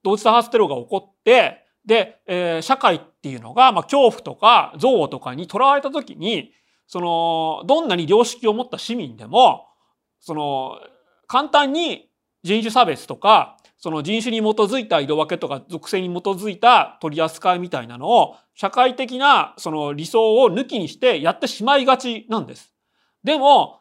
[0.02, 6.52] 同時多発テロが起こって、で、えー、社会っていうのが、まあ、恐怖とか憎悪とかにとらわれた時に、
[6.86, 9.66] その、どんなに良識を持った市民でも、
[10.20, 10.78] その、
[11.26, 12.10] 簡単に
[12.42, 22.72] 人種差別とか、その人種に基づいた色分けとか属性に基づいた取り扱いみたいなのを社会的なその理想を抜きにしてやってしまいがちなんです。
[23.22, 23.80] でも、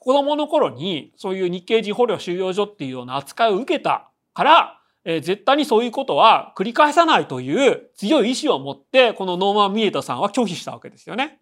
[0.00, 11.40] 子供の頃にそういう日系人捕虜収容所っていうような扱いを受けたから、えー、絶対にそういうことは繰り返さないという強い意志を持って、このノーマン・ミエタさんは拒否したわけですよね。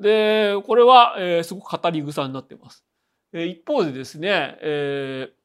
[0.00, 2.84] で、これは、えー、すごく語り草になっています。
[3.32, 5.42] えー、一方でですね、えー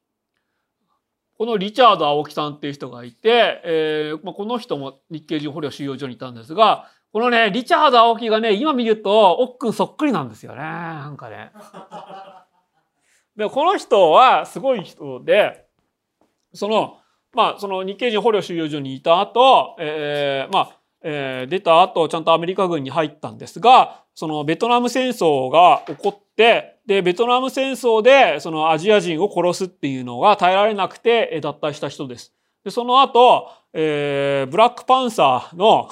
[1.38, 10.58] このリチャード青木さんっていう人がいて、えーまあ、この人も日系人捕虜収容所にいたんですが、このね、リチャード青木がね、今見ると、おっくんそっくりなんですよね。
[10.58, 11.52] なんかね。
[13.36, 15.66] で、この人はすごい人で、
[16.52, 16.98] その、
[17.32, 32.34] まあ、その日系人捕虜収容所にいた後、えー、まあ、えー、出た後、ちゃんとアメリカ軍に入ったんですが、そのベトナム戦争が起こって、で、ベトナム戦争で、そのアジア人を殺すっていうのが耐えられなくて脱退した人です。
[32.64, 35.88] で、その後、えー、ブラックパンサーの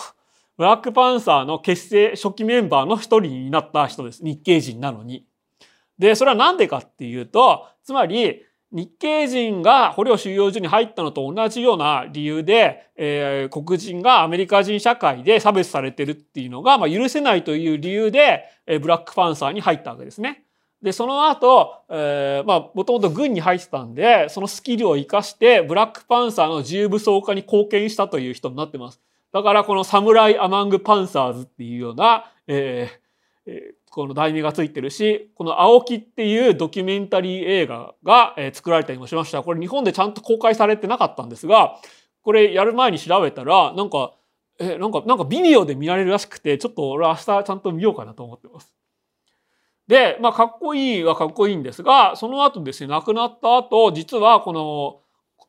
[0.57, 4.25] ブラックパンサーの結成初期メンバーの一人になった人です。
[4.25, 5.27] 日系人なのに。
[5.99, 8.42] で、それはなんでかっていうと、つまり、
[8.73, 20.45] 日系人が捕虜収容所に入ったのと同じような理由で、えー、黒人がアメリカ人社会で差別されてるっていうのが、まあ、許せないという理由で、えー、ブラックパンサーに入ったわけですね。
[20.83, 29.01] で、その後、えー、まあ、もともと軍に入ってたんで、そのスキルを活かして、ブラックパンサーの自由武装化に貢献したという人になってます。
[29.37, 39.42] だからこのサムライ・アマング・パンサーズっていうような、えーえー、この題名がついてるし、この青木っていうドキュメンタリー映画が、えー、作られたりもしました。
[39.42, 41.77] これ日本でちゃんと公開されてなかったんですが、
[42.22, 44.14] これやる前に調べたら、なんか、
[44.59, 48.75] え、なんか、なんか微妙で見られるらしくて、ちょっと俺明日ちゃんと見ようかなと思ってます。
[49.87, 55.01] で、まあ、かっこいいはかっこいいんですが、その後ですね、亡くなった後、実はこの、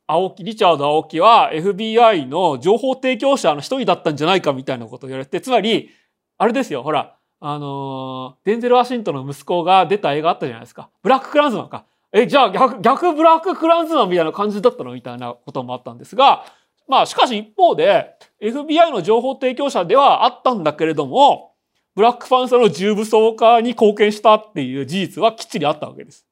[0.08, 5.90] 青木、リチャード青木は FBI の情報提供者の一人だったんじゃないかみたいなことを言われて、つまり、
[6.38, 10.90] あれですよ、ほら、あの、デンゼル・ワシントンの息子が出た映画あったじゃないですか。
[11.04, 11.86] ブラック・クランズマンか。
[12.14, 16.46] え、じゃあ逆、逆ブラック・クランズマンみたいな感じだったのみたいなこともあったんですが、
[16.88, 21.54] まあ、しかし一方で、FBI の情報提供者ではあったんだけれども、
[21.96, 26.27] ブラックファンサの重武装化に貢献したっていう事実はきっちりあったわけです。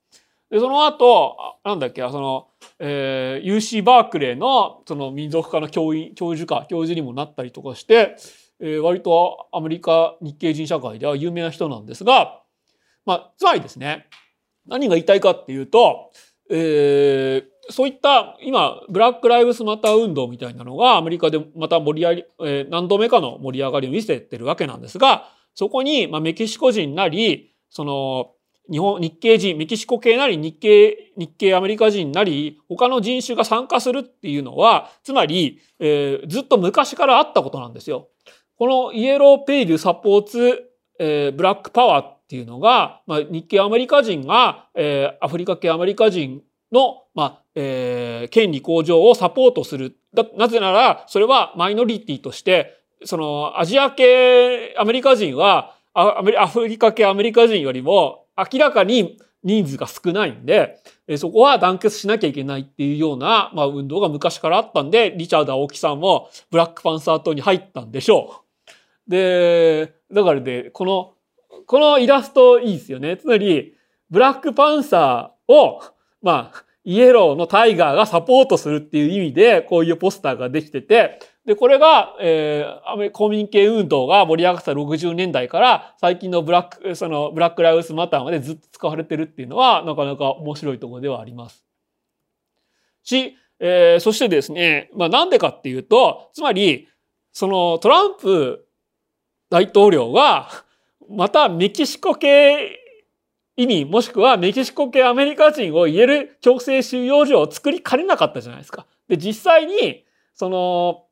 [0.51, 2.47] で、その後、なんだっけ、その、
[2.79, 8.15] えー、UC バークレーのその民族科の教員、教授か、教授にもなったりとかして、
[8.59, 12.41] えー、割とアメリカ日系人社会では有名な人なんですが、
[13.05, 14.07] まあ、つまりですね、
[14.67, 16.11] 何が言いたいかっていうと、
[16.49, 28.34] えー、そういった今、ブラック・ライブスマター運動みたいなのがアメリカでまた盛り上がり、えー、何度目かの盛り上がりを見せてるわけなんですが、そこに、まあ、メキシコ人なり、その、
[28.71, 38.09] 日本、日系人、メキシコ系なり日系、日系アメリカ人なり、他の人種が参加するっていうのは、つまり、えー、ずっと昔からあったことなんですよ。
[38.57, 46.41] このイエローペイルサポーツ、えー、ブラックパワーっていうのが、まあ、日系アメリカ人が、えー、アフリカ系アメリカ人
[46.71, 49.97] の、まあえー、権利向上をサポートする。
[50.37, 60.79] なぜなら、それはマイノリティとして、そのアジア系アメリカ人はアフリカ系アメリカ人よりも明らかに人数が少ないんで、
[61.17, 68.43] そこは団結しなきゃいけないっていうような、まあ、運動が昔からあったんで、リチャード青木さんもブラックパンサー党に入ったんでしょ
[69.07, 69.11] う。
[69.11, 71.13] で、だからで、この、
[71.67, 73.17] このイラストいいですよね。
[73.17, 73.75] つまり、
[74.09, 75.81] ブラックパンサーを、
[76.21, 91.63] まあ、イエローのタイガーがサポートするっていう意味で、こういうポスターができてて、で、これが、えー、公民権運動が盛り上がった60年代から、最近のブラック、その、ブラックライブスマターまでずっと使われてるっていうのは、なかなか面白いところではあります。
[93.03, 96.87] し、えー、そしてですね、まあなんでかっていうと、つまり、
[97.31, 98.65] そのトランプ
[99.49, 100.49] 大統領が、
[101.09, 102.79] またメキシコ系
[103.57, 108.85] 移民もしくはメキシコ系アメリカ人を言える強制収容所を作りかねなかったじゃないですか。
[109.07, 111.04] で、実際に、その、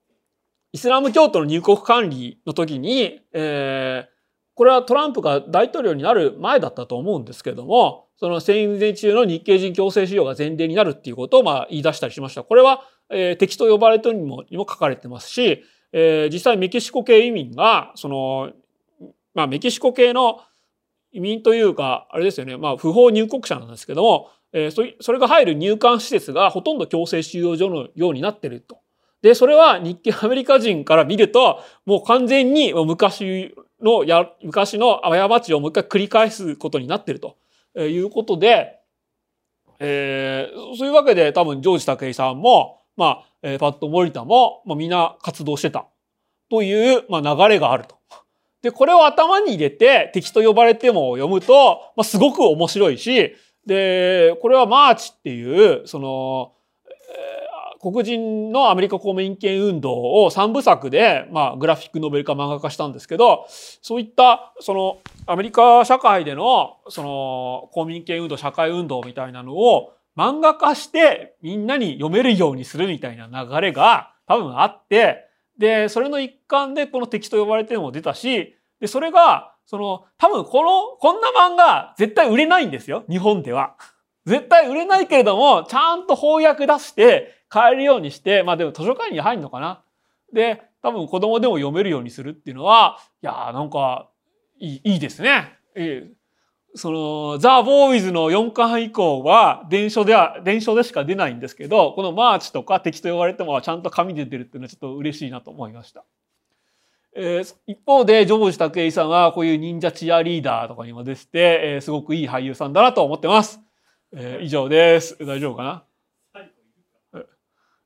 [0.74, 4.14] イスラム教徒の入国管理の時に、えー、
[4.56, 12.44] これはトランプが大統領になる前だったと思うんですけども、その戦前中の日系人強制収容が前例になるっていうことをまあ言い出したりしました。
[12.44, 18.52] これは、えー、敵と呼ばれてるにもにも書かれてますし、えー、実際メキシコ系移民が、その、
[19.36, 20.40] まあメキシコ系の
[21.12, 28.83] 移民というか、あれですよね、まあ不法入国者なんですけども、えー、それが入る入管施設がほとんど強制収容所のようになってると。
[29.24, 37.38] で、それは日系アメリカ人から見ると、もう完全に昔のや、昔の過ちをもう一回繰り返すことになってると
[37.80, 38.82] いうことで、
[39.80, 45.88] えー、そういうわけで多分ジョージ武井さんも、まあ、えー、パッド・モリタも、まあ、みんな活動してた
[46.50, 47.96] という、まあ、流れがあると。
[48.62, 56.54] で、これを頭に入れて敵と呼ばれても読むと、まあ、すごく面白いし、で、これはマーチっていう、その、
[57.84, 75.26] 黒人のアメリカ公民権運動を3部作で、まあ、グラフィックノベル化漫画化したんですけど、そういった、その、アメリカ社会での、その、公民権運動、社会運動みたいなのを漫画化してみんなに読めるようにするみたいな流れが多分あって、
[75.60, 83.04] で、それの一環でこの敵と呼ばれてるのも出たし、で、それが、その、多分この、こんな漫画絶対売れないんですよ。
[83.10, 83.76] 日本では。
[84.26, 89.84] 絶対売れないけれども、ちゃんと翻訳出して、買えるようにして、まあでも図書館に入るのかな？
[90.34, 94.10] で、多分子供でも読めるようにするっていうのは、いやーなんか
[94.60, 95.54] いいいいですね。
[95.76, 96.10] え
[96.76, 106.04] その、ザ・ボーイズの4巻以降は、伝書では、伝書でしか出ないんですけど、このマーチとか敵と呼ばれてもちゃんと紙で出るっていうのはちょっと嬉しいなと思いました。
[107.16, 113.60] えー、一方で、ジョージ・タクエイさんはこういう忍者チアリーダーとかにも出てて、えー、すごくいい俳優さんだなと思ってます。
[114.16, 115.16] えー、以上です。
[115.24, 115.84] 大丈夫かな？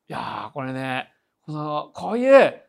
[0.10, 1.12] いやこれね、
[1.46, 2.62] この、こういう、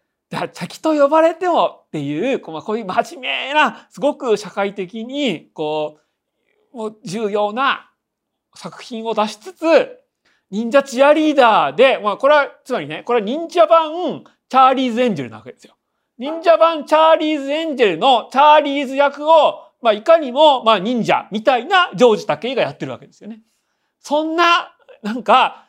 [0.52, 5.98] 敵と呼ばれてもっていう、こういう真面目な、すごく社会的に、こ
[6.72, 7.90] う、もう重要な
[8.54, 9.64] 作品を出しつつ、
[10.50, 15.76] 忍者チアリーダーで、まあこれは、つまりね、これは忍者版チャーリーズ・エンジェルなわけですよ。
[16.18, 23.42] 忍者版チャーリーズ・エンジェルのチャーリーズ役を、まあいかにも、まあ忍者みたいなジョージ・タケイがやってるわけですよね。
[24.00, 25.67] そんな、なんか、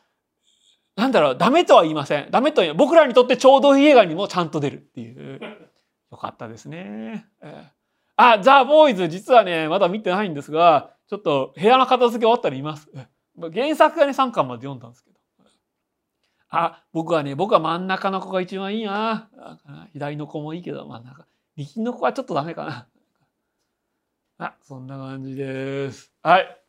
[1.00, 2.30] なんだろう、ダメとは言いません。
[2.30, 5.40] ダメとは言い僕らにとってちょうどいい映画にもちゃんと出るっていう。
[6.12, 7.26] よかったですね。
[8.16, 12.90] あ、ザ・ボーイズ、実はね、まだ見てないんですが、ちょっと部屋の片付け終わったらいます。
[13.54, 15.20] 原作がね、3巻まで読んだんですけど。
[16.50, 19.30] あ、僕はね、僕は真ん中の子が一番いいな。
[19.94, 21.26] 左の子もいいけど、真ん中。
[21.56, 22.88] 右の子はちょっとダメかな。
[24.46, 26.12] あ、そんな感じです。
[26.24, 26.62] はい。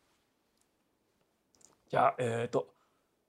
[1.89, 2.69] じゃあ、えっ、ー、と、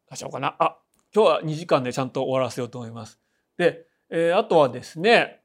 [0.10, 0.56] 出しようかな。
[0.60, 0.78] あ、
[1.14, 3.20] 今日は2時間でちゃんと終わらせようと思います。
[3.58, 5.42] で、えー、あとはですね、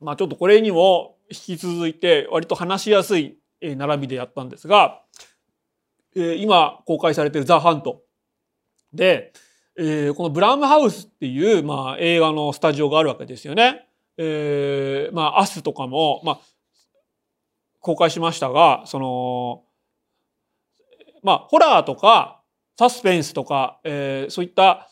[0.00, 5.02] まあちょっとこれにも引き続いて割と話しやすい並びでやったんですが、
[6.16, 8.02] えー、今公開されてるザ・ハント
[8.92, 9.32] で、
[9.76, 13.88] えー、このブラウムハウスっていう、まあ、映画のスタジオがあるわけですよね。
[14.16, 16.40] えー、まあ、アスとかも、まあ、
[17.80, 19.64] 公開しましたが、その、
[21.24, 22.40] まあ、ホラーとか、
[22.78, 24.88] サスペンスとか、えー、そういった、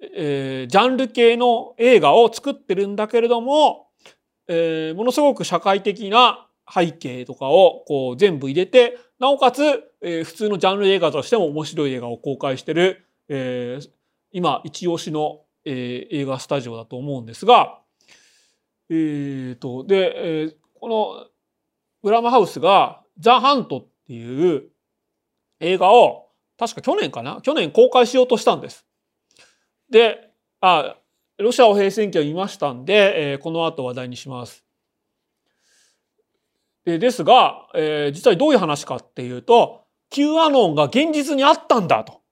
[0.00, 3.88] えー、ジャンル系の映画を作ってるんだけれども、
[4.48, 9.62] えー、ものすごく社会的な背景とかをこう全部入れて、なおかつ、
[10.02, 13.90] えー、普通のジャンル映画としても面白い映画を公開してる、えー、
[14.32, 17.80] 今一押しの、えー、映画スタジオだと思うんですが、
[18.88, 21.26] えー、と、で、えー、この
[22.02, 24.68] グラムハウスがザ・ハントっていう
[25.58, 26.25] 映画を
[26.58, 27.40] 確か去年かな？
[27.42, 28.86] 去年公開しようとしたんです。
[29.90, 30.30] で、
[30.60, 30.96] あ、
[31.38, 34.64] ロシアを平戦期を見ましたんで、えー、この後話題にします。
[36.84, 42.22] でですが、えー、実際どういう話かっていうと、Q アノンが現実にあったんだと。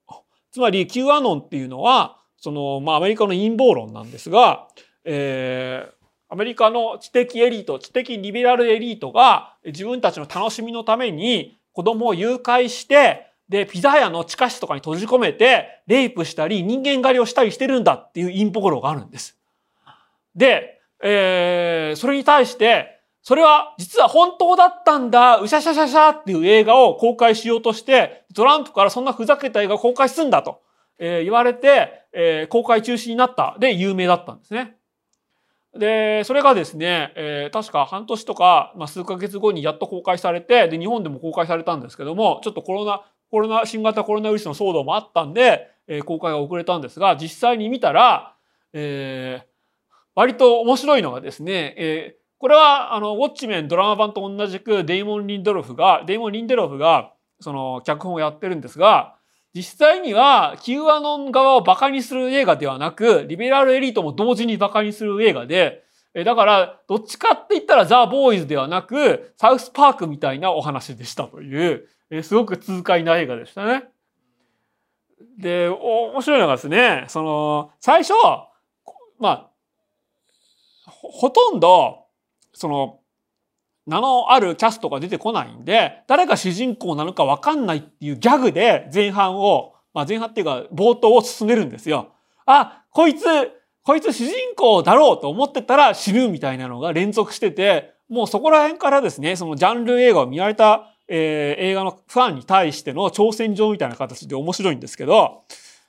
[0.52, 4.68] つまり Q アノンっていうのは、その、まあアメリカの陰謀論なんですが、
[5.04, 5.94] えー、
[6.28, 19.36] アメリカの知的エリート、知的リベラルエリートが自分たちの楽しみのために子供を誘拐して、で、ピザ屋の地下室とかに閉じ込めて、レイプしたり、人間狩りをしたりしてるんだっていう陰謀論があるんです。
[20.34, 30.60] で、えー、それに対して、それは実は本当だったんだ、うしゃしゃしゃしゃっていう映画を公開しようとして、トランプからそんなふざけた映画公開すんだと、
[30.98, 34.76] えー、言われて、えー、公開中止になったで有名だったんですね。
[35.76, 43.02] で、それがですね、えー、確か半年とか、まあ、数ヶ月後にやっと公開されて、で、日本でも公開されたんですけども、ちょっとコロナ、
[43.34, 48.36] コロナ、新型コロナウイルスの騒動もあったんで、えー、公開が遅れたんですが、実際に見たら、
[48.72, 49.46] えー、
[50.14, 59.16] 割と面白いのがですね、えー、これは、あの、ウォッチメンドラマ版と同じくデイモン・リンドロフが、デイモン・リンデロフが、その、脚本をやってるんですが、
[59.52, 65.82] 実際には、キューアノン側を馬鹿にする映画ではなく、リベラルエリートも同時に馬鹿にする映画で、
[66.14, 71.88] えだから、どっちかって言ったらザ・ボーイズではなく、サウスパークみたいなお話でしたという、
[72.22, 73.88] すごく痛快な映画でしたね。
[75.38, 78.12] で、面白いのがですね、その、最初、
[79.18, 79.50] まあ、
[80.86, 82.06] ほとんど、
[82.52, 83.00] その、
[83.86, 92.12] 名のあるキャストが出てこないんで、誰が主人公なのかわかんないっていうギャグで前半を、まあ前半っていうか冒頭を進めるんですよ。
[92.46, 93.24] あ、こいつ、
[93.82, 105.44] こいつ主人公だろうと思ってたら死ぬみたいなのが連続してて、もうそこら辺からですね、そのジャンル映画を見られた、えー、映画のファンに対しての挑戦状みたいな形で面白いんですけど、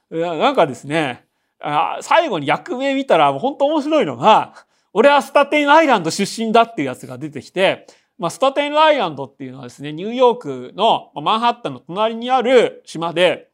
[0.09, 1.25] なんかですね、
[1.59, 7.87] あ最後に役名見たら本当面白いのが、俺はスタテンアイランド出身だっていうやつが出てきて、
[8.17, 13.49] まあ、スタテンアイランドっていうのはですね、ニューヨークのマンハッタンの隣にある島で、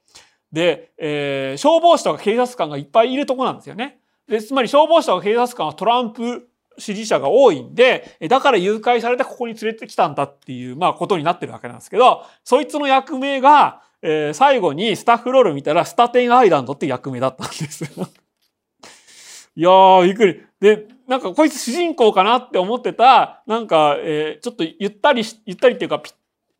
[0.52, 4.00] で、えー、消防士とか警察官がいっぱいいるとこなんですよね。
[4.28, 6.48] で、つまり消防士とか警察官はトランプ
[6.82, 17.90] 支持者が多いんで、だから誘拐されてここに連れてきたんだっていう、まあ、ことになってるわけなんですけど、そいつの役名が、えー、最後にスタッフロール見たらスタテンアイランドって役名だったんですよ。
[19.56, 20.42] いやー、びっくり。
[20.60, 26.12] で、なんかこいつ主人公かなって思ってた、なんか、えー、ちょっとゆったり、ゆったりっていうかぴ、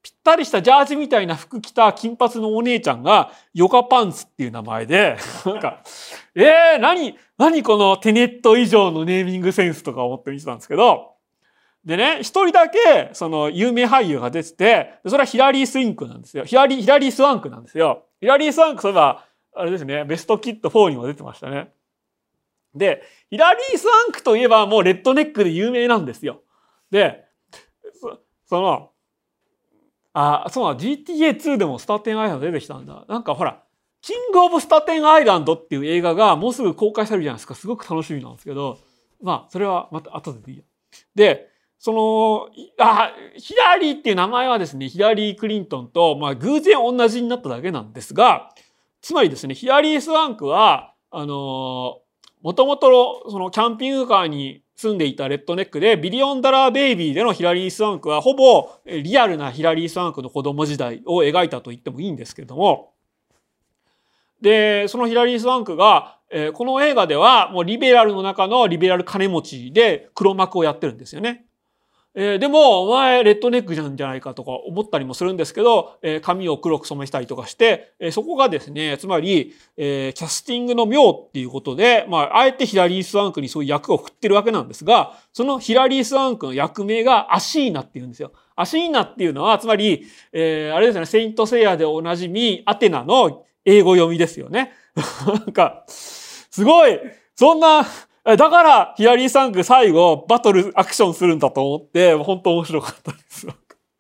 [0.04, 5.84] ぴったりしたジャージみたいな服着た金髪のお姉ちゃんが、ヨガパンツっていう名前で、 なんか、
[6.36, 11.12] えー、何、何このテネット以上のネーミングセンスとか思って見てたんですけど、
[11.86, 16.46] でね、一人だけ、その、有名俳優が出てて、それはヒラリー・スインクなんですよ。
[16.46, 18.06] ヒラリー、ヒラリー・スワンクなんですよ。
[18.20, 21.72] ヒラリー・スワンク、そういえば、あれですね、ベストキット4にも出てましたね。
[22.76, 26.42] で、ヒラリー・スワンクといえばもうレッドネックで有名なんですよ。
[26.92, 27.26] で、
[28.48, 28.91] その、
[30.14, 33.06] あ、そうな、GTA2 でもスターテンアイランド出てきたんだ。
[33.08, 33.64] なんかほら、
[34.02, 37.56] キング・オブ・スターテン・アイランドっていう映画がもうすぐ公開されるじゃないですか。
[37.56, 38.80] すごく楽しみなんですけど、
[39.22, 40.64] まあ、それはまた後ででいいや。
[41.16, 41.48] で、
[41.78, 42.50] その、
[42.80, 48.50] あ、ヒラリーっていう名前はですね、ヒラリー・クリントンと、まあ、偶然同じになっただけなんですが、
[49.02, 52.00] つまりですね、ヒラリー・スワンクは、あの
[52.42, 62.94] もともとそのキャンピングカーに住んでいたレッドネックで、ミリオンダラーベイビーでのヒラリー・スワンクは、ほぼリアルなヒラリー・スワンクの子供時代を描いたと言ってもいいんですけれども、
[64.42, 71.46] で、そのヒラリー・スワンクが、え、この映画ではもうリベラルの中のリベラル金持ちで黒幕をやってるんですよね。
[72.14, 88.34] えー、でも、お前、レッドネックじゃんじゃないかとか思ったりもするんですけど、えー、髪を黒く染めしたりとかして、えー、そこがですね、つまり、えー、キャスティングの妙っていうことで、まあ、あえてヒラリー・スワンクにそういう役を振ってるわけなんですが、そのヒラリー・スワンクの役名がアシーナっていうんですよ。
[88.58, 94.74] アシーナっていうのは、つまり、えー、あれですね、セイント・セイヤでおなじみ、アテナの英語読みですよね。
[95.26, 97.00] なんか、すごい、
[97.36, 97.86] そんな、
[98.24, 103.48] だから、ヒラリー・サンク最後、バトルアクションするんだと思って、本当面白かったです。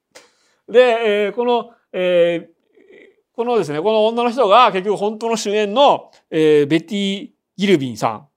[0.69, 8.27] で、えー、この、えー、このですね、この女の人が結局本当の主演の、えー、ベティ・ギルビンさん。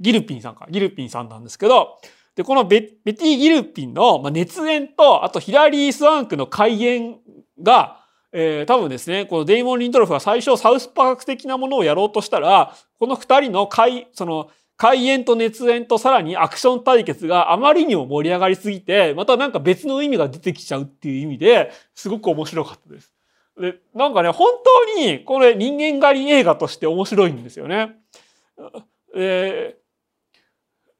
[0.00, 0.68] ギルピンさんか。
[0.70, 1.98] ギルピンさんなんですけど、
[2.36, 7.18] で、このベベティ・ギルピンの、熱演と、あとヒラリー・スワンクの開演
[7.60, 23.12] が、えー、多分ですね、このデイモン・リントロフが最初サウスパーク的なものをやろうとしたら、この二人の会、その、開演と熱演とさらにアクション対決があまりにも盛り上がりすぎて、またなんか別の意味が出てきちゃうっていう意味ですごく面白かったです。
[23.60, 24.48] で、なんかね、本
[24.96, 27.96] 当にこれ人間狩り映画として面白いんですよね。
[29.16, 29.76] え、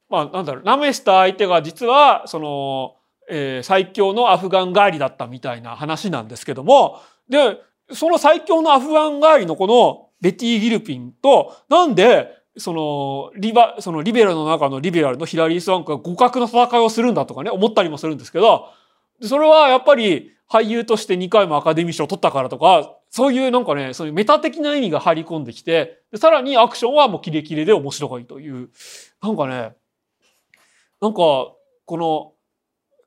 [0.09, 2.97] まあなんだろう、舐めした相手が実はその、
[3.29, 6.99] えー、最強のアフガン帰りだったみたいな話なんですけども、
[7.29, 7.61] で、
[7.93, 18.67] その最強のアフガン帰りのこのベティ・ギルピンと、なんでそのリバそのリベラルの中のリベラルのヒラリー・スワンクが互角の戦いをするんだとかね思ったりもするんですけど
[19.21, 28.69] それはやっぱり俳優として2回もアカデミー賞を取ったからとかそういうなんかねそういうメタ的な意味が入り込んできてでさらにアクションはもうキレキレで面白いという
[29.21, 29.73] なんかね
[31.01, 31.55] なんかこ
[31.89, 32.33] の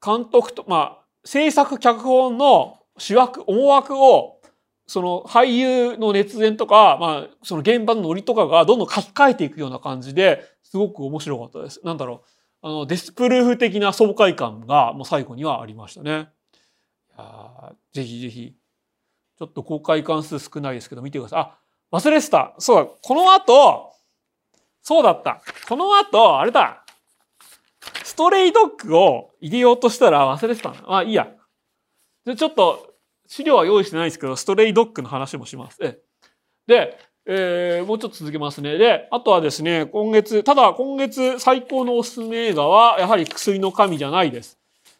[0.04, 4.40] 監督とまあ制作脚本の主役思惑を
[4.86, 11.80] その俳優の熱演とか、まあ、その現場のノリとかがどんどん書き換えていくような感じですごく面白かったです。
[11.84, 12.22] なんだろ
[12.62, 12.66] う。
[12.66, 16.28] あの、デスプルーフ的な爽快感がもう最後にはありましたね。
[17.16, 18.54] いやぜひぜひ。
[19.38, 21.40] ちょっと公開関数少ないですけど見てください。
[21.40, 21.58] あ、
[21.98, 22.54] 忘れてた。
[22.58, 22.90] そうだ。
[23.02, 23.92] この後、
[24.82, 25.42] そうだった。
[25.68, 26.84] この後、あれだ。
[28.04, 31.28] ストレイドッグを入れようとしたら忘れてたまあいいや。
[32.24, 32.91] で、ちょっと
[33.32, 35.78] 資料は用意してないんですけど、ストレイドッグの話もします。
[36.66, 38.76] で、えー、もうちょっと続けますね。
[38.76, 44.58] で、あとはですね、今月、ただ今月最高のおすすめ映画は、やはり薬の神じゃないです。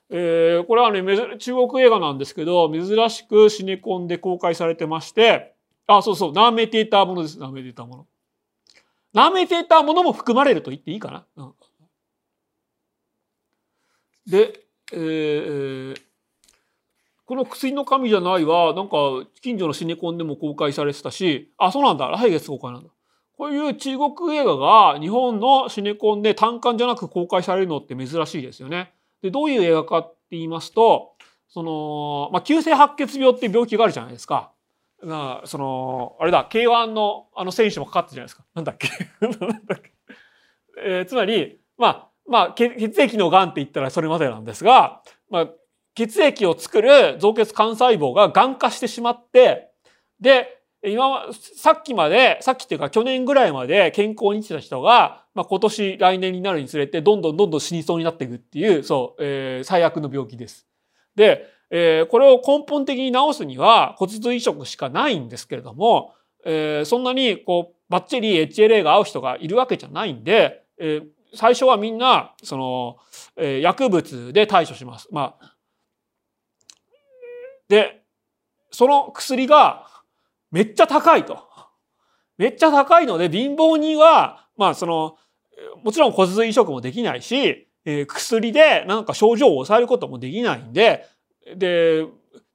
[0.09, 1.03] えー、これはね、
[1.37, 5.55] 中国映画なんですけど、珍しくシネコンで公開されてまして、
[5.87, 7.39] あ、そうそう、舐めていたものです。
[7.39, 8.07] 舐めていたもの。
[9.15, 11.27] 舐めていたものも含まれると言っていいかな。
[11.37, 11.55] うん、
[14.27, 14.59] で、
[14.91, 16.12] えー、
[17.27, 18.97] この薬の神じゃないは、なんか
[19.41, 22.91] 近所のシネコンでも公開されてたし、あ、そうなんだ、来月公開なんだ。
[23.37, 28.93] こういう中国映画が日本のシネコンで単館じゃなく公開されるのって珍しいですよね。
[29.23, 31.13] で、どういう映画かって言いますと、
[31.49, 34.53] その、まあ、急性白血病って病気があるじゃないですか。
[35.03, 38.45] まあ、その、あれだ、K1 のあの選手もかかったじゃないですか。
[38.55, 38.89] なんだっけ
[39.21, 39.93] なんだっけ、
[40.85, 45.49] えー、つまり、まあ、まあ、血液の癌って言ったらそれまでなんですが、まあ、
[45.95, 49.71] 血液を作る造血幹細胞が癌化してしまって、
[50.21, 60.67] で、今、さっきまで、さっきっていうか去年ぐらいまで健康に生きた人が、まあ、今年来年になるにつれてどんどんどんどん死にそうになっていくっていう、そう、えー、最悪の病気です。
[61.15, 66.15] で、えー、これを根本的に治すには骨髄移植しかないんですけれども、
[66.45, 72.97] えー、そんなにこう、バッチリ HLA が合う人がいるわけじゃないんで、えー、最初はみんな、その、
[73.37, 75.09] えー、薬物で対処します。
[75.13, 75.53] まあ、
[77.73, 78.03] で、
[78.71, 79.87] その薬が
[80.51, 81.39] めっちゃ高いと。
[82.37, 85.17] めっちゃ高いので貧乏人は、まあその、
[85.83, 91.07] もちろん骨髄移植もできないし、えー、薬でなんか症状を抑えることもできないんで、
[91.57, 92.05] で、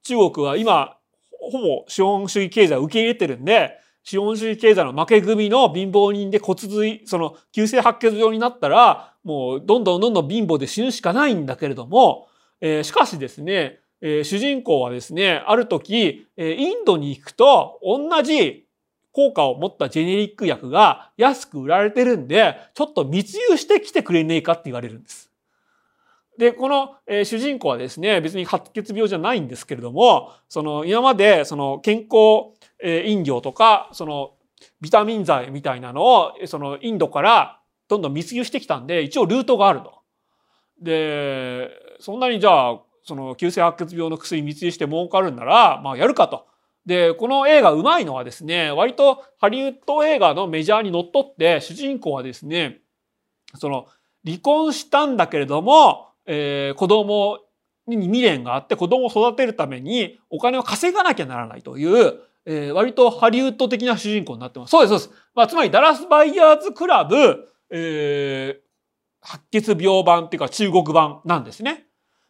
[0.04, 0.96] 中国は今、
[1.40, 3.72] ほぼ資本主義経済を受け入れてるんで、
[4.04, 12.28] 資本主義経済の負け組の貧乏人で骨髄、その急性白血病になったら、もうどんどんどんどん貧乏で死ぬしかないんだけれども、
[12.60, 18.66] えー、しかしですね、えー、主人公はですね、ある時、えー、インドに行くと同じ
[19.12, 25.30] 効果を持ったジェネリック薬が安く売られてるんで、ちょっと密輸してきてくれねえかって言われるんです。
[26.38, 34.34] で、この、えー、主人公はですね、別に白血病じゃないんですけれども、その今までその健康、えー、飲料とか、その
[34.80, 39.98] ビタミン剤みたいなのを、そのインドからどんどん密輸してきたんで、一応ルートがあると。
[40.80, 46.46] で、そんなにじゃあその急性白血病の薬密輸して儲かるんなら、まあやるかと。
[46.84, 52.80] で、この映画うまいのはですね、割とハリウッド映画のメジャーにのっとって、主人公はですね、
[53.56, 53.86] その
[54.26, 57.40] 離婚したんだけれども、えー、子供
[57.86, 64.70] に未練があって子供を育てるためにお金を稼がなきゃならないという、えー、割とハリウッド的な主人公になってます。
[64.70, 65.22] そうです、そうです。
[65.34, 68.68] まあ、つまりダラスバイヤーズクラブ、えー、
[69.22, 71.87] 白血病版っていうか中国版なんですね。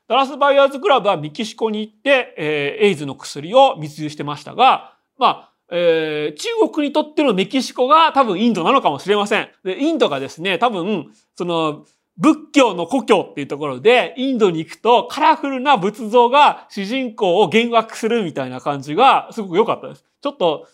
[0.08, 9.48] ダラスバイヤーズクラブはメキシコに行って、えー、エイズの薬を密輸してましたが、まあ、えー、中国にとってのメキシコが多分インドなのかもしれません。
[9.64, 11.84] で、インドがですね、多分、その、
[12.16, 20.04] 仏教の故郷っていうところで、インドに行くとカラフルな仏像が主人公を幻惑するみたいな感じがすごく良かったです。
[20.20, 20.66] ちょっと、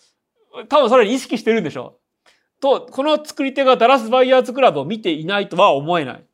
[0.69, 1.99] 多分それに意識してるんでしょ
[2.57, 2.61] う。
[2.61, 6.25] と、この作り手がダラスバイヤーズクラブを見ていないとは思えない。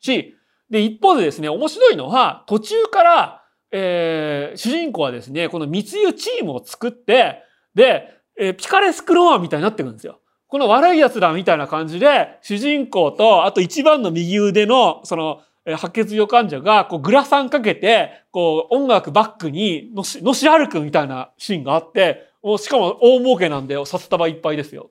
[0.00, 0.36] し、
[0.72, 7.42] で、一方でですね、面白いのは、途中から、えー、主人公はですね、この密輸チームを作って、
[7.74, 10.18] で、えー、ピカレスクローンみたいになってくるんですよ。
[10.48, 24.90] この悪い奴らみたいな感じで、主人公と、あと一番の右腕の、そのえ、白血病患者が、こう、グラサンかけて、こう、音楽バックにのし、のし歩くみたいなシーンがあって、もうしかも大儲けなんで、札束いっぱいですよ。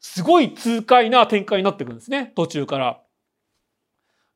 [0.00, 3.00] すごい痛快な展開になってくるんですね、途中から。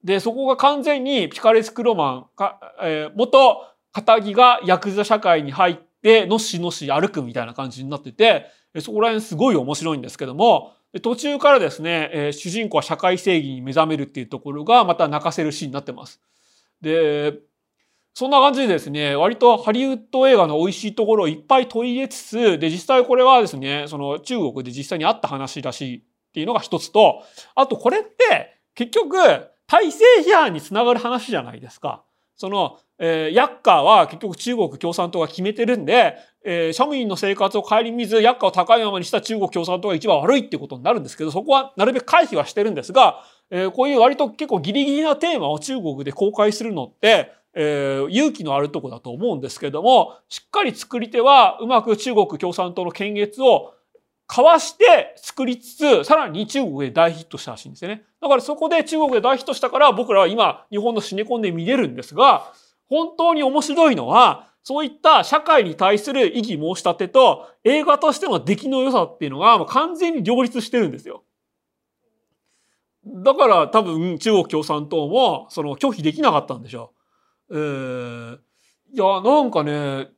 [0.05, 8.47] で、そこが完全にピカレスクロマンか、えー、元仇がヤクザ社会に入って、のしのし歩くみたいな感じになってて、
[8.81, 10.73] そこら辺すごい面白いんですけども、
[11.03, 16.21] 途中からですね、えー、主人公は社会正義に目覚めるっていうところがまた泣かせるシーンになってます。
[16.81, 17.35] で、
[18.15, 27.23] そんな感じでですね、割とハリウッド映画の美味しいところをいっぱい取り入れつつ、で、実際これはですね、その中国で実際にあった話らしいっていうのが一つと、
[27.55, 29.17] あとこれって結局
[29.73, 32.05] 体制批判につながる話じゃないですか。
[32.37, 53.73] その、えー、ヤッカは結局中国共産党が決めてるんで、えー、庶民の生活を顧みず、薬価を高いままにした中国共産党が一番悪いってことになるんですけど、そこはなるべく回避はしてるんですが、えー、こういう割と結構ギリギリなテーマを中国で公開するのって、えー、勇気のあるとこだと思うんですけども、しっかり作り手はうまく中国共産党の検閲を
[54.33, 58.03] かわして作りつつ、さらに中国で大ヒットしたらしいんですよね。
[58.18, 62.51] だからそこで中国で大ヒットしたから僕らは今日本のシネコンで見れるんですが、
[62.89, 71.24] 本当に面白いのは、そういった社会に対する異議申し立てと映画としての出来の良さっていうのが完全に両立してるんですよ。
[73.05, 76.95] だから多分中国共産党もその拒否できなかったんでしょ
[77.51, 77.59] う。
[77.59, 78.39] えー、
[78.95, 80.09] いや、なんかね、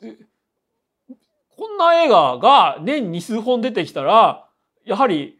[1.56, 4.46] こんな映画が年に数本出てきたら、
[4.84, 5.38] やはり、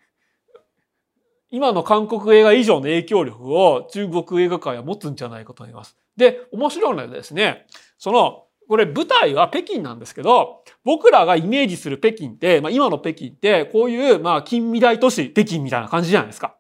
[1.50, 5.96] 今の韓国映画以上の影響力を中国映画界は持つんじゃないかと思います。
[6.16, 7.66] で、面白いのはですね、
[7.98, 16.56] その、これ舞台は北京なんですけど、僕らがイメージする北京って、まあ今の北京って、こういう、まあ近未来都市北京みたいな感じじゃないですか。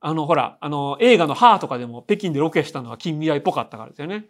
[0.00, 4.26] あの、ほら、あの、映画のハーとかでも北京でロケしたのは近未来っぽかったからですよね。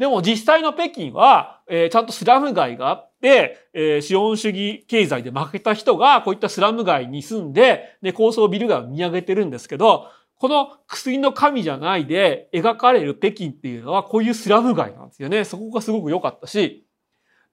[0.00, 15.44] でも実際の北京は、えー、ちゃんとスラム街があって、えー、資本主義経済で負けた人がこういったスラム街に住んで、で、高層ビル街を見上げてるんですけど、この薬の神じゃないで描かれる北京っていうのはこういうスラム街なんですよね。
[15.44, 16.86] そこがすごく良かったし。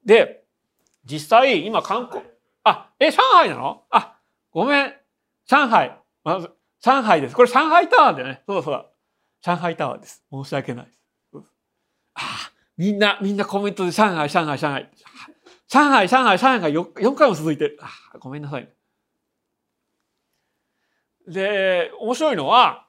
[0.06, 0.42] で、
[1.04, 2.22] 実際今韓国、
[2.64, 3.82] あ、え、上海なの？
[3.90, 4.16] あ、
[4.50, 4.94] ごめん。
[5.46, 5.98] 上海。
[6.24, 6.48] まず、
[6.80, 7.36] 上海です。
[7.36, 8.42] これ上海タワーだよね。
[8.46, 8.86] そうだそうだ。
[9.42, 10.24] 上海タワーです。
[10.32, 10.97] 申し訳ない。
[12.18, 14.90] あみんな、みんなコメントで上海、上海、上海。
[15.68, 17.78] 上海、上海、上海が 4, 4回も続いてる。
[17.80, 18.68] あごめんなさい。
[21.28, 22.86] で、面白いのは、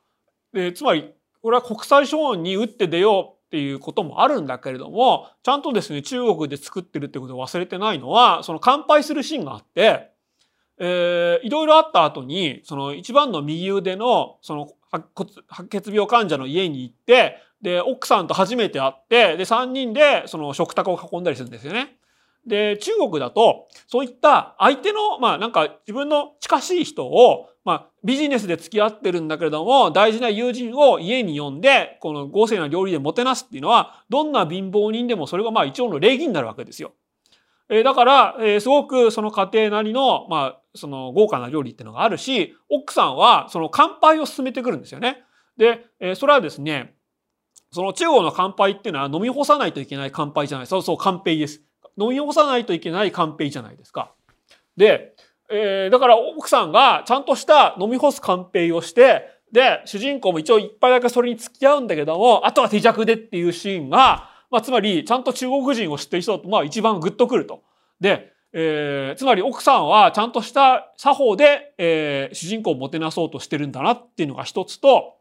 [0.53, 10.11] でつまり、これは国際資本に打って出ようっていうこともあるんだけれども、ちゃんとですね、中国で作ってるってことを忘れてないのは、その乾杯するシーンがあって、
[10.77, 21.97] えー、いろいろあった後に、その一番の右腕の、その白血病患者の家に行って、で、奥さんと初めて会って、で、3人でその食卓を囲んだりするんですよね。
[22.47, 36.93] で、中国だと、そういった相手の、まあなんか自分の近しい人を、まあビジネスで付き合ってるんだけれども、大事な友人を家に呼んで、この豪勢な料理でもてなすっていうのは、どんな貧乏人でもそれがまあ一応の礼儀になるわけですよ。
[37.69, 45.23] えだから、えすごくその家庭なりの、まあ、その豪華な料理っていうのがあるし、奥さんはその乾杯を進めてくるんですよね。
[45.55, 46.95] で、えそれはですね、
[47.71, 50.67] その中国の乾杯っていうのは飲み干さないといけない乾杯じゃない。
[50.67, 51.61] そうそう、乾杯です。
[51.97, 54.13] 飲み干さないといけない乾杯じゃないですか。
[54.77, 55.15] で、
[55.51, 67.63] えー、だから奥さんがちゃんとした飲み干す乾杯をして、で、主人公も一応一杯だけそれに付き合うんだけども、あとは手弱でっていうシーンが、まあ、つまり、ちゃんと中国人を知ってる人だと、まあ、一番グッとくると。
[67.99, 75.18] で、えー、つまり奥さんはちゃんとした作法で、えー、主人公をもてなそうとしてるんだなっていうのが一つと、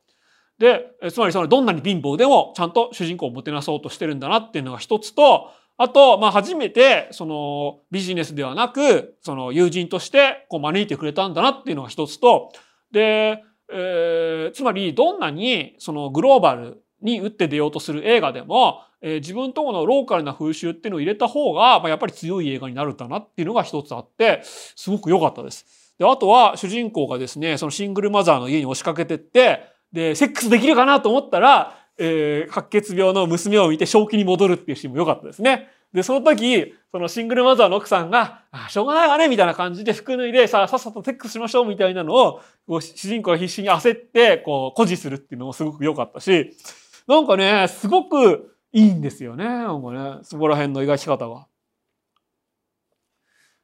[0.58, 5.50] で、つまりそのどんなに貧乏でもちゃんと主人公をもてなそうとしてるんだなっていうのが一つと、
[5.80, 12.50] あと、まあ初めてそのビジネスではなく、その友人としてこう招いてくれたんだなっていうのが一つと、
[12.90, 25.94] で、えー、つまりどんなにそのグローバルに打って出ようとする映画でも、えー、自分とこのローカルな風習っていうのを入れた方が、まあ、やっぱり強い映画になるんだなっていうのが一つあって、すごく良かったです。
[25.98, 29.60] で、あとは主人公がですね、そのシングルマザーの家に押しかけてって、
[29.92, 35.68] で、セックスできるかなと思ったら、えー、白血病の娘を見て正気に戻るっていうシーンも良かったですね。
[35.92, 42.42] で、その時、そのシングルマザーの奥さんが、あ、しょうがないわね、みたいな感じで服脱いで、さあ、さっさとセックスしましょう、みたいなのを、
[42.80, 46.54] 主人公が必死に焦って、こう、誇示するっていうのもすごく良かったし、
[47.06, 49.44] なんかね、すごくいいんですよね。
[49.44, 51.46] なんかね、そこら辺の描き方が。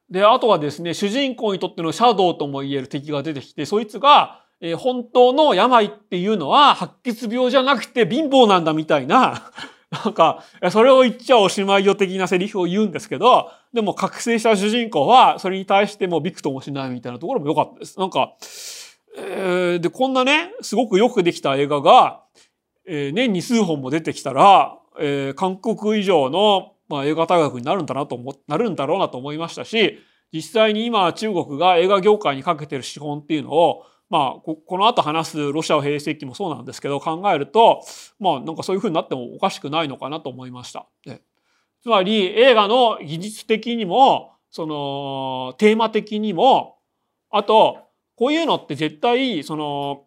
[0.09, 9.51] で、あとはですね、主人公にとってのシャドウとも言える敵が出てきて、そいつが、えー、本当の病っていうのは白血病じゃなくて貧乏なんだみたいな、
[10.03, 17.99] なんか、それを言っちゃおしまいよ的なセリフを言うんですけど、でも覚醒した主人公は、それに対してもびくともしないみたいなところも良かったです。
[17.99, 18.33] なんか、
[19.17, 22.23] えー、で、こんなね、すごくよくできた映画が、
[22.87, 29.99] えー、年に数本も出てきたら、えー、韓国以上の、まあ、映画大学になるんだなと思、なるんだろうなと思いましたし、
[30.31, 33.83] 実際に今中国が映画業界にかけてる資本っていうのを、
[34.15, 37.83] まあ、この後話すロシアを平成期もそうなんですけど、考えると、
[38.17, 40.85] まあ、なんかそういうふうになってもおかしくないのかなと思いました。
[41.81, 46.77] つまり、映画の技術的にも、その、テーマ的にも、
[47.29, 47.79] あと、
[48.15, 50.05] こういうのって絶対、その、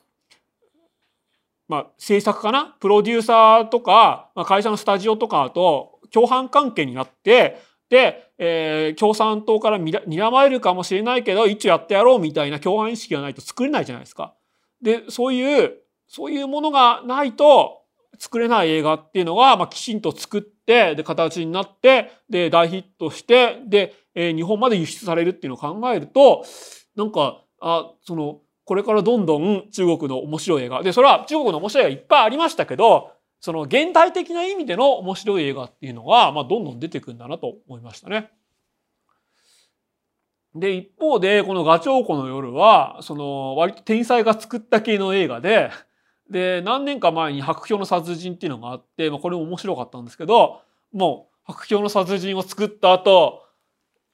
[1.69, 2.77] まあ、制作かな？
[2.81, 14.35] プロデューサーとか、まあ、会社のスタジオとかと共犯関係になって、で、えー、共産党から睨まれるかもしれないけど、一応やってやろうみたいな共犯意識がないと作れないじゃないですか。
[14.81, 15.75] で、そういう、
[16.07, 17.83] そういうものがないと
[18.19, 26.45] 作れない映画っていうのが、まあ、きちんと作って、で、形になって、で、大ヒットして、で、えー、日本まで輸出されるっていうのを考えると、
[26.97, 30.83] なんか、あ、その、これからどんどん中国の面白い映画。
[30.83, 38.31] で、それは中国の面白い映画いっぱいありましたけど、その現代的な意味での面白い映画っていうのが、まあ、どんどん出てくるんだなと思いましたね。
[40.55, 45.71] で、一方で、このガチョウコの夜は、その、割と天才が作った系の映画で、
[46.31, 50.63] で、何年か前に白氷の殺人っていうのがあって、まあ、これも面白かったんですけど、
[50.93, 53.45] もう、白氷の殺人を作った後、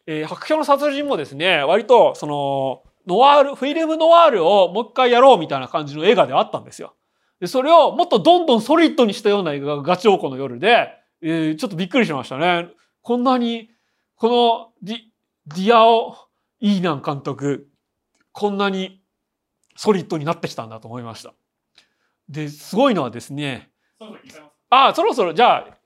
[0.07, 6.95] えー、白氷の殺人もですね、割と、その、ノワール、フィルムノワールをもう一回やろうみたいな感じの映画ではあったんですよ。
[7.45, 10.89] で、それをもっとどんどんソリッドにしたような映画がガチョウコの夜で、
[11.21, 12.71] えー、ちょっとびっくりしましたね。
[13.03, 13.69] こんなに、
[14.17, 14.99] このディ、
[15.49, 16.17] ディアオ・
[16.61, 17.69] イーナン監督、
[18.33, 19.03] こんなに
[19.77, 21.35] ソリッドになってきたんだと思いました。
[22.31, 23.69] で、すごいのはですね、
[24.71, 25.77] ああ、そろそろ、じゃあ、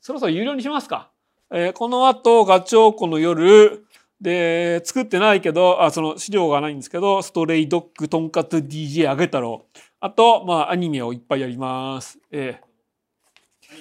[0.00, 1.12] そろそろ有料にしますか。
[1.52, 3.86] えー、この後、ガチョウコの夜、
[4.20, 9.66] で、作ってないけど、あ、その資料がないんですけど、ストレイドッグ、とんかつ DJ アゲ太郎。
[10.04, 12.18] あと、まあ、アニメをいっぱいやります。
[12.30, 13.74] えー、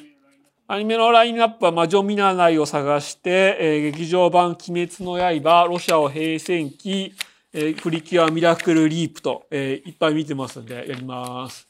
[0.68, 7.14] アニメのラインナップは魔女見習いを探して、えー、劇場版鬼滅の刃、ロシアを平戦期、
[7.52, 11.68] えー、プリキュアミラクルリープと、えー、いっぱい見てますんで、やります。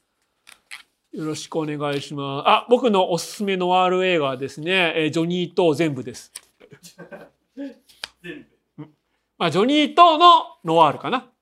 [1.13, 2.47] よろしくお願いします。
[2.47, 6.31] あ、僕のおすすめのワール映画はですね、えー、ジョニーと全部です。
[8.21, 8.45] 全
[8.77, 8.85] 部
[9.39, 11.32] まあ、ジョニーとのノワールかな。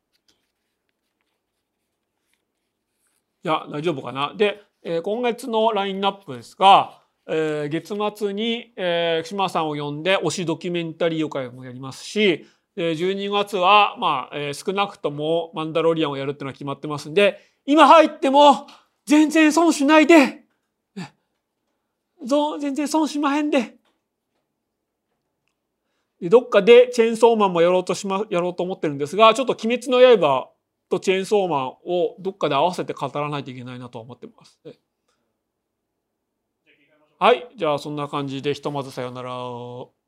[3.44, 4.34] いや、大丈夫かな。
[4.36, 18.68] で、えー、今月のラインナップですが、えー、月末に、えー、島さんを呼んで推しドキュメンタリー予会もやりますし、で12月は、まあ、えー、少なくともマンダロリアンをやるっていうのは決まってますんで、今入っても
[19.06, 20.44] 全然損しないで、
[22.60, 23.76] 全然損しまへんで、
[26.22, 30.50] どっかでチェーンソーマンもやろうとしま、やろうと思ってるんですが、ちょっと鬼滅の刃
[30.92, 34.60] とチェーンソーマンをどっかで合わせて語らないといけないなと思ってます。
[37.20, 37.48] はい。
[37.56, 40.01] じゃあそんな感じでひとまずさよなら。